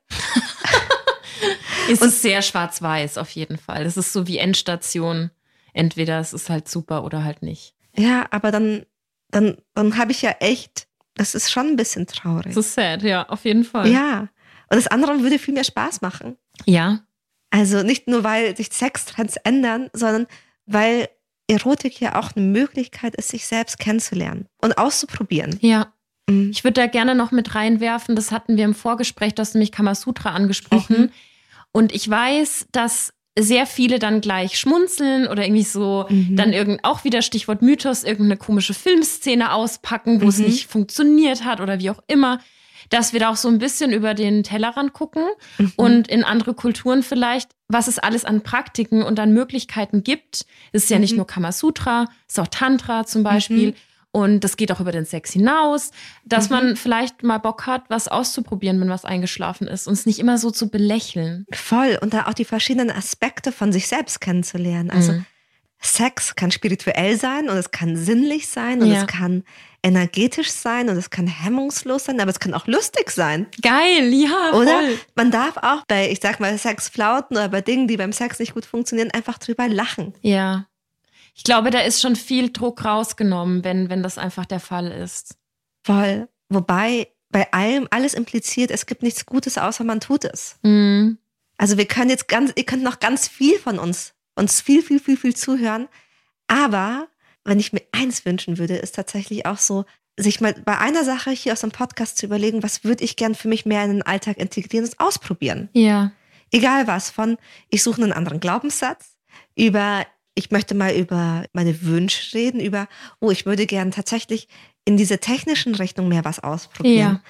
[1.89, 3.85] Es ist sehr schwarz-weiß auf jeden Fall.
[3.85, 5.31] Es ist so wie Endstation.
[5.73, 7.75] Entweder es ist halt super oder halt nicht.
[7.95, 8.85] Ja, aber dann,
[9.29, 12.55] dann, dann habe ich ja echt, das ist schon ein bisschen traurig.
[12.55, 13.89] ist sad, ja, auf jeden Fall.
[13.89, 14.21] Ja.
[14.69, 16.37] Und das andere würde viel mehr Spaß machen.
[16.65, 17.01] Ja.
[17.49, 20.27] Also nicht nur, weil sich Sextrends ändern, sondern
[20.65, 21.09] weil
[21.47, 25.57] Erotik ja auch eine Möglichkeit ist, sich selbst kennenzulernen und auszuprobieren.
[25.61, 25.93] Ja.
[26.29, 26.51] Mhm.
[26.51, 29.71] Ich würde da gerne noch mit reinwerfen, das hatten wir im Vorgespräch, du hast nämlich
[29.71, 31.01] Kamasutra angesprochen.
[31.01, 31.09] Mhm.
[31.71, 36.35] Und ich weiß, dass sehr viele dann gleich schmunzeln oder irgendwie so Mhm.
[36.35, 40.45] dann irgend auch wieder Stichwort Mythos, irgendeine komische Filmszene auspacken, wo es Mhm.
[40.45, 42.39] nicht funktioniert hat oder wie auch immer.
[42.89, 45.23] Dass wir da auch so ein bisschen über den Tellerrand gucken
[45.59, 45.73] Mhm.
[45.75, 50.45] und in andere Kulturen vielleicht, was es alles an Praktiken und an Möglichkeiten gibt.
[50.71, 51.17] Es ist ja nicht Mhm.
[51.17, 53.75] nur Kamasutra, es ist auch Tantra zum Beispiel.
[54.11, 55.91] Und das geht auch über den Sex hinaus,
[56.25, 56.55] dass Mhm.
[56.55, 60.37] man vielleicht mal Bock hat, was auszuprobieren, wenn was eingeschlafen ist und es nicht immer
[60.39, 61.45] so zu belächeln.
[61.53, 61.97] Voll.
[62.01, 64.89] Und da auch die verschiedenen Aspekte von sich selbst kennenzulernen.
[64.89, 65.25] Also Mhm.
[65.81, 69.01] Sex kann spirituell sein und es kann sinnlich sein und Ja.
[69.01, 69.43] es kann
[69.81, 73.47] energetisch sein und es kann hemmungslos sein, aber es kann auch lustig sein.
[73.61, 74.99] Geil, ja, Oder voll.
[75.15, 78.55] man darf auch bei, ich sag mal, Sexflauten oder bei Dingen, die beim Sex nicht
[78.55, 80.13] gut funktionieren, einfach drüber lachen.
[80.21, 80.65] Ja.
[81.39, 85.37] Ich glaube, da ist schon viel Druck rausgenommen, wenn, wenn das einfach der Fall ist.
[85.83, 86.27] Voll.
[86.49, 90.59] Wobei bei allem alles impliziert, es gibt nichts Gutes, außer man tut es.
[90.63, 91.17] Mhm.
[91.57, 94.99] Also wir können jetzt ganz, ihr könnt noch ganz viel von uns, uns viel, viel,
[94.99, 95.87] viel, viel zuhören.
[96.47, 97.07] Aber
[97.45, 99.85] wenn ich mir eins wünschen würde, ist tatsächlich auch so,
[100.17, 103.33] sich mal bei einer Sache hier aus dem Podcast zu überlegen, was würde ich gern
[103.33, 105.69] für mich mehr in den Alltag integrieren und ausprobieren.
[105.71, 106.11] Ja.
[106.51, 107.37] Egal was, von
[107.69, 109.15] ich suche einen anderen Glaubenssatz,
[109.55, 110.05] über
[110.39, 112.87] ich möchte mal über meine Wünsche reden, über,
[113.19, 114.47] oh, ich würde gern tatsächlich
[114.85, 116.97] in diese technischen Richtung mehr was ausprobieren.
[116.97, 117.21] Ja.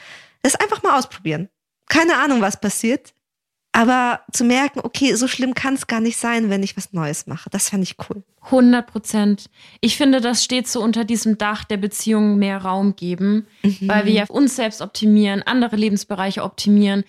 [0.43, 1.49] Das einfach mal ausprobieren.
[1.87, 3.15] Keine Ahnung, was passiert.
[3.71, 7.25] Aber zu merken, okay, so schlimm kann es gar nicht sein, wenn ich was Neues
[7.25, 7.49] mache.
[7.49, 8.23] Das fände ich cool.
[8.43, 9.49] 100 Prozent.
[9.81, 13.47] Ich finde, das steht so unter diesem Dach der Beziehung mehr Raum geben,
[13.81, 17.03] weil wir ja uns selbst optimieren, andere Lebensbereiche optimieren.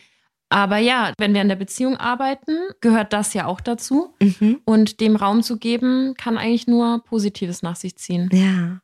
[0.50, 4.14] Aber ja, wenn wir an der Beziehung arbeiten, gehört das ja auch dazu.
[4.20, 4.60] Mhm.
[4.64, 8.28] Und dem Raum zu geben, kann eigentlich nur Positives nach sich ziehen.
[8.32, 8.80] Ja.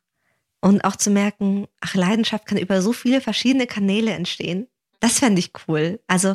[0.60, 4.68] Und auch zu merken, ach, Leidenschaft kann über so viele verschiedene Kanäle entstehen.
[5.00, 6.00] Das fände ich cool.
[6.06, 6.34] Also,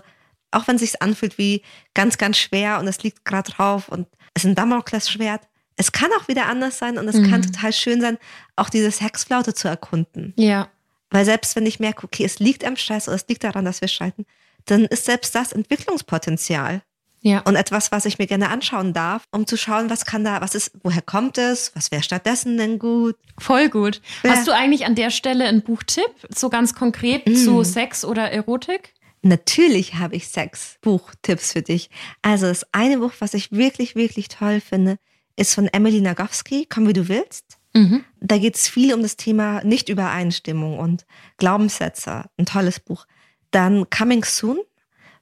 [0.51, 1.63] auch wenn es sich anfühlt wie
[1.93, 5.47] ganz, ganz schwer und es liegt gerade drauf und es ist ein Damoklesschwert.
[5.77, 7.29] Es kann auch wieder anders sein und es Mhm.
[7.29, 8.17] kann total schön sein,
[8.57, 10.33] auch diese Sexflaute zu erkunden.
[10.37, 10.67] Ja.
[11.09, 13.79] Weil selbst wenn ich merke, okay, es liegt am Stress oder es liegt daran, dass
[13.81, 14.25] wir streiten,
[14.65, 16.81] dann ist selbst das Entwicklungspotenzial
[17.21, 17.39] Ja.
[17.41, 20.55] und etwas, was ich mir gerne anschauen darf, um zu schauen, was kann da, was
[20.55, 23.15] ist, woher kommt es, was wäre stattdessen denn gut.
[23.39, 24.01] Voll gut.
[24.23, 24.31] Ja.
[24.31, 27.35] Hast du eigentlich an der Stelle einen Buchtipp, so ganz konkret Mm.
[27.35, 28.93] zu Sex oder Erotik?
[29.23, 31.89] Natürlich habe ich Sex-Buchtipps für dich.
[32.23, 34.97] Also das eine Buch, was ich wirklich, wirklich toll finde,
[35.35, 37.57] ist von Emily Nagowski, Komm wie du willst.
[37.73, 38.03] Mhm.
[38.19, 41.05] Da geht es viel um das Thema Nichtübereinstimmung und
[41.37, 42.25] Glaubenssätze.
[42.37, 43.05] Ein tolles Buch.
[43.51, 44.59] Dann Coming Soon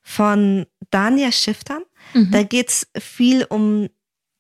[0.01, 1.83] von Dania Schiftern.
[2.13, 2.31] Mhm.
[2.31, 3.89] Da geht es viel um,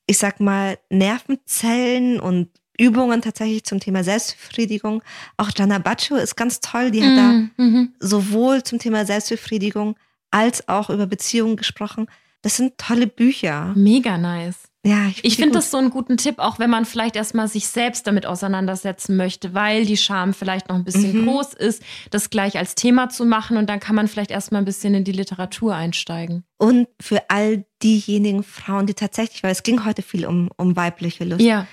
[0.07, 5.03] ich sag mal, Nervenzellen und Übungen tatsächlich zum Thema Selbstbefriedigung.
[5.37, 6.91] Auch Jana Baccio ist ganz toll.
[6.91, 7.51] Die hat da Mhm.
[7.57, 7.93] Mhm.
[7.99, 9.97] sowohl zum Thema Selbstbefriedigung
[10.31, 12.07] als auch über Beziehungen gesprochen.
[12.41, 13.73] Das sind tolle Bücher.
[13.75, 14.68] Mega nice.
[14.85, 17.67] Ja, Ich die finde das so einen guten Tipp, auch wenn man vielleicht erstmal sich
[17.67, 21.25] selbst damit auseinandersetzen möchte, weil die Scham vielleicht noch ein bisschen Mhm.
[21.27, 24.65] groß ist, das gleich als Thema zu machen und dann kann man vielleicht erstmal ein
[24.65, 26.45] bisschen in die Literatur einsteigen.
[26.57, 31.25] Und für all diejenigen Frauen, die tatsächlich, weil es ging heute viel um, um weibliche
[31.25, 31.67] Lust, Ja,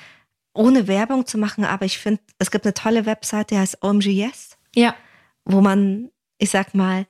[0.52, 4.56] ohne Werbung zu machen, aber ich finde, es gibt eine tolle Webseite, die heißt OMGYes,
[4.74, 4.96] ja,
[5.44, 7.06] wo man, ich sag mal,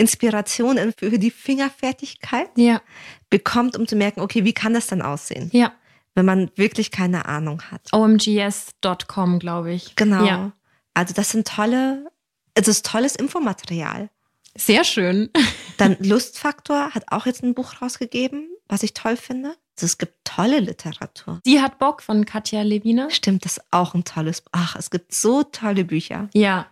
[0.00, 2.80] Inspirationen für die Fingerfertigkeit ja,
[3.28, 5.72] bekommt, um zu merken, okay, wie kann das dann aussehen, ja.
[6.14, 7.92] wenn man wirklich keine Ahnung hat.
[7.92, 9.94] omgs.com, glaube ich.
[9.96, 10.24] Genau.
[10.24, 10.52] Ja.
[10.94, 12.10] Also das sind tolle,
[12.54, 14.10] es ist tolles Infomaterial.
[14.56, 15.30] Sehr schön.
[15.76, 19.50] Dann Lustfaktor hat auch jetzt ein Buch rausgegeben, was ich toll finde.
[19.76, 21.40] Also es gibt tolle Literatur.
[21.44, 23.08] Sie hat Bock von Katja Lewina.
[23.10, 24.42] Stimmt, das ist auch ein tolles.
[24.52, 26.28] Ach, es gibt so tolle Bücher.
[26.34, 26.66] Ja.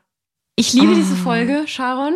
[0.56, 0.94] Ich liebe Ah.
[0.96, 2.14] diese Folge, Sharon.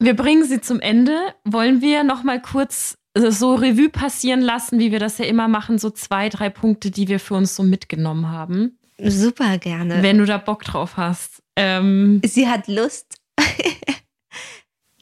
[0.00, 1.14] Wir bringen sie zum Ende.
[1.44, 5.46] Wollen wir noch mal kurz äh, so Revue passieren lassen, wie wir das ja immer
[5.46, 10.02] machen, so zwei, drei Punkte, die wir für uns so mitgenommen haben, Super gerne.
[10.02, 11.42] wenn du da Bock drauf hast.
[11.54, 13.16] Ähm, Sie hat Lust.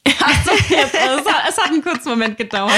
[0.05, 2.73] Achso, jetzt, es, hat, es hat einen kurzen Moment gedauert.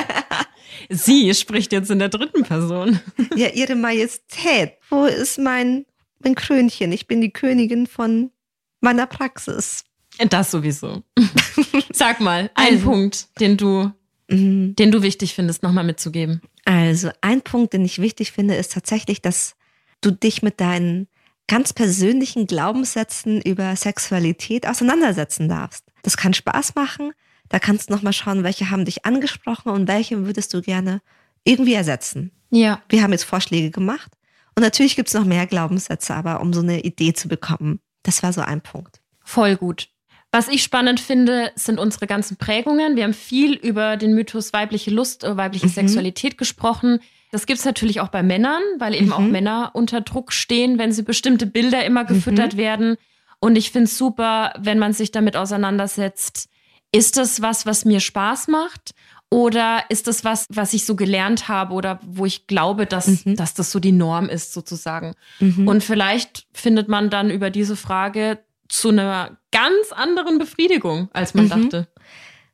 [0.88, 2.98] Sie spricht jetzt in der dritten Person.
[3.36, 4.72] Ja, Ihre Majestät.
[4.90, 5.86] Wo ist mein,
[6.18, 6.90] mein Krönchen?
[6.90, 8.32] Ich bin die Königin von
[8.80, 9.84] meiner Praxis.
[10.30, 11.02] Das sowieso.
[11.92, 12.84] Sag mal, ein Also.
[12.90, 13.92] Punkt, den du,
[14.30, 14.76] Mhm.
[14.76, 16.42] den du wichtig findest, nochmal mitzugeben.
[16.64, 19.56] Also ein Punkt, den ich wichtig finde, ist tatsächlich, dass
[20.02, 21.08] du dich mit deinen
[21.46, 25.84] ganz persönlichen Glaubenssätzen über Sexualität auseinandersetzen darfst.
[26.02, 27.12] Das kann Spaß machen.
[27.48, 31.00] Da kannst du nochmal schauen, welche haben dich angesprochen und welche würdest du gerne
[31.44, 32.30] irgendwie ersetzen.
[32.50, 32.82] Ja.
[32.90, 34.12] Wir haben jetzt Vorschläge gemacht.
[34.54, 37.80] Und natürlich gibt es noch mehr Glaubenssätze, aber um so eine Idee zu bekommen.
[38.02, 39.00] Das war so ein Punkt.
[39.24, 39.88] Voll gut.
[40.30, 42.96] Was ich spannend finde, sind unsere ganzen Prägungen.
[42.96, 45.70] Wir haben viel über den Mythos weibliche Lust, äh, weibliche Mhm.
[45.70, 47.00] Sexualität gesprochen.
[47.32, 49.12] Das gibt es natürlich auch bei Männern, weil eben Mhm.
[49.12, 52.58] auch Männer unter Druck stehen, wenn sie bestimmte Bilder immer gefüttert Mhm.
[52.58, 52.96] werden.
[53.40, 56.48] Und ich finde es super, wenn man sich damit auseinandersetzt.
[56.92, 58.92] Ist das was, was mir Spaß macht?
[59.30, 63.36] Oder ist das was, was ich so gelernt habe oder wo ich glaube, dass, Mhm.
[63.36, 65.14] dass das so die Norm ist, sozusagen?
[65.38, 65.68] Mhm.
[65.68, 68.38] Und vielleicht findet man dann über diese Frage
[68.68, 71.48] zu einer ganz anderen Befriedigung, als man Mhm.
[71.48, 71.88] dachte.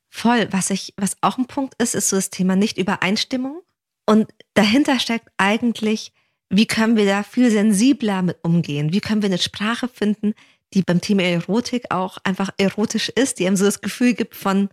[0.08, 0.48] Voll.
[0.52, 3.62] Was ich, was auch ein Punkt ist, ist so das Thema Nicht-Übereinstimmung.
[4.06, 6.12] Und dahinter steckt eigentlich,
[6.50, 8.92] wie können wir da viel sensibler mit umgehen?
[8.92, 10.34] Wie können wir eine Sprache finden,
[10.72, 14.68] die beim Thema Erotik auch einfach erotisch ist, die einem so das Gefühl gibt von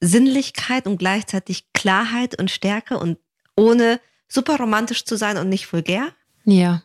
[0.00, 3.18] Sinnlichkeit und gleichzeitig Klarheit und Stärke und
[3.56, 6.08] ohne super romantisch zu sein und nicht vulgär.
[6.44, 6.82] Ja.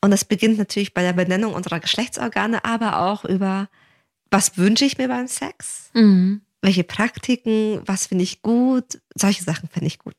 [0.00, 3.68] Und das beginnt natürlich bei der Benennung unserer Geschlechtsorgane, aber auch über
[4.30, 5.90] was wünsche ich mir beim Sex?
[5.92, 6.42] Mhm.
[6.62, 7.82] Welche Praktiken?
[7.84, 9.00] Was finde ich gut?
[9.14, 10.14] Solche Sachen finde ich gut.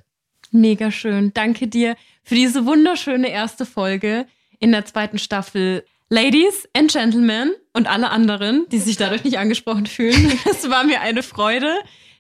[0.51, 1.33] Mega schön.
[1.33, 4.25] Danke dir für diese wunderschöne erste Folge
[4.59, 5.85] in der zweiten Staffel.
[6.09, 10.99] Ladies and Gentlemen und alle anderen, die sich dadurch nicht angesprochen fühlen, es war mir
[10.99, 11.73] eine Freude,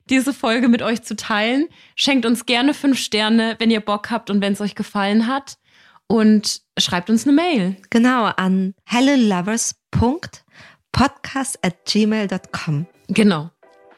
[0.09, 1.67] diese Folge mit euch zu teilen.
[1.95, 5.57] Schenkt uns gerne fünf Sterne, wenn ihr Bock habt und wenn es euch gefallen hat.
[6.11, 7.77] Und schreibt uns eine Mail.
[7.89, 12.85] Genau, an hellolovers.podcast at gmail.com.
[13.07, 13.49] Genau.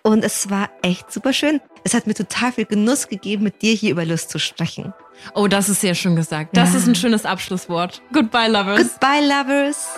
[0.04, 1.62] Und es war echt super schön.
[1.84, 4.94] Es hat mir total viel Genuss gegeben, mit dir hier über Lust zu sprechen.
[5.34, 6.56] Oh, das ist sehr schön gesagt.
[6.58, 6.80] Das Ja.
[6.80, 8.02] ist ein schönes Abschlusswort.
[8.12, 8.92] Goodbye, Lovers.
[9.00, 9.90] Goodbye, Lovers.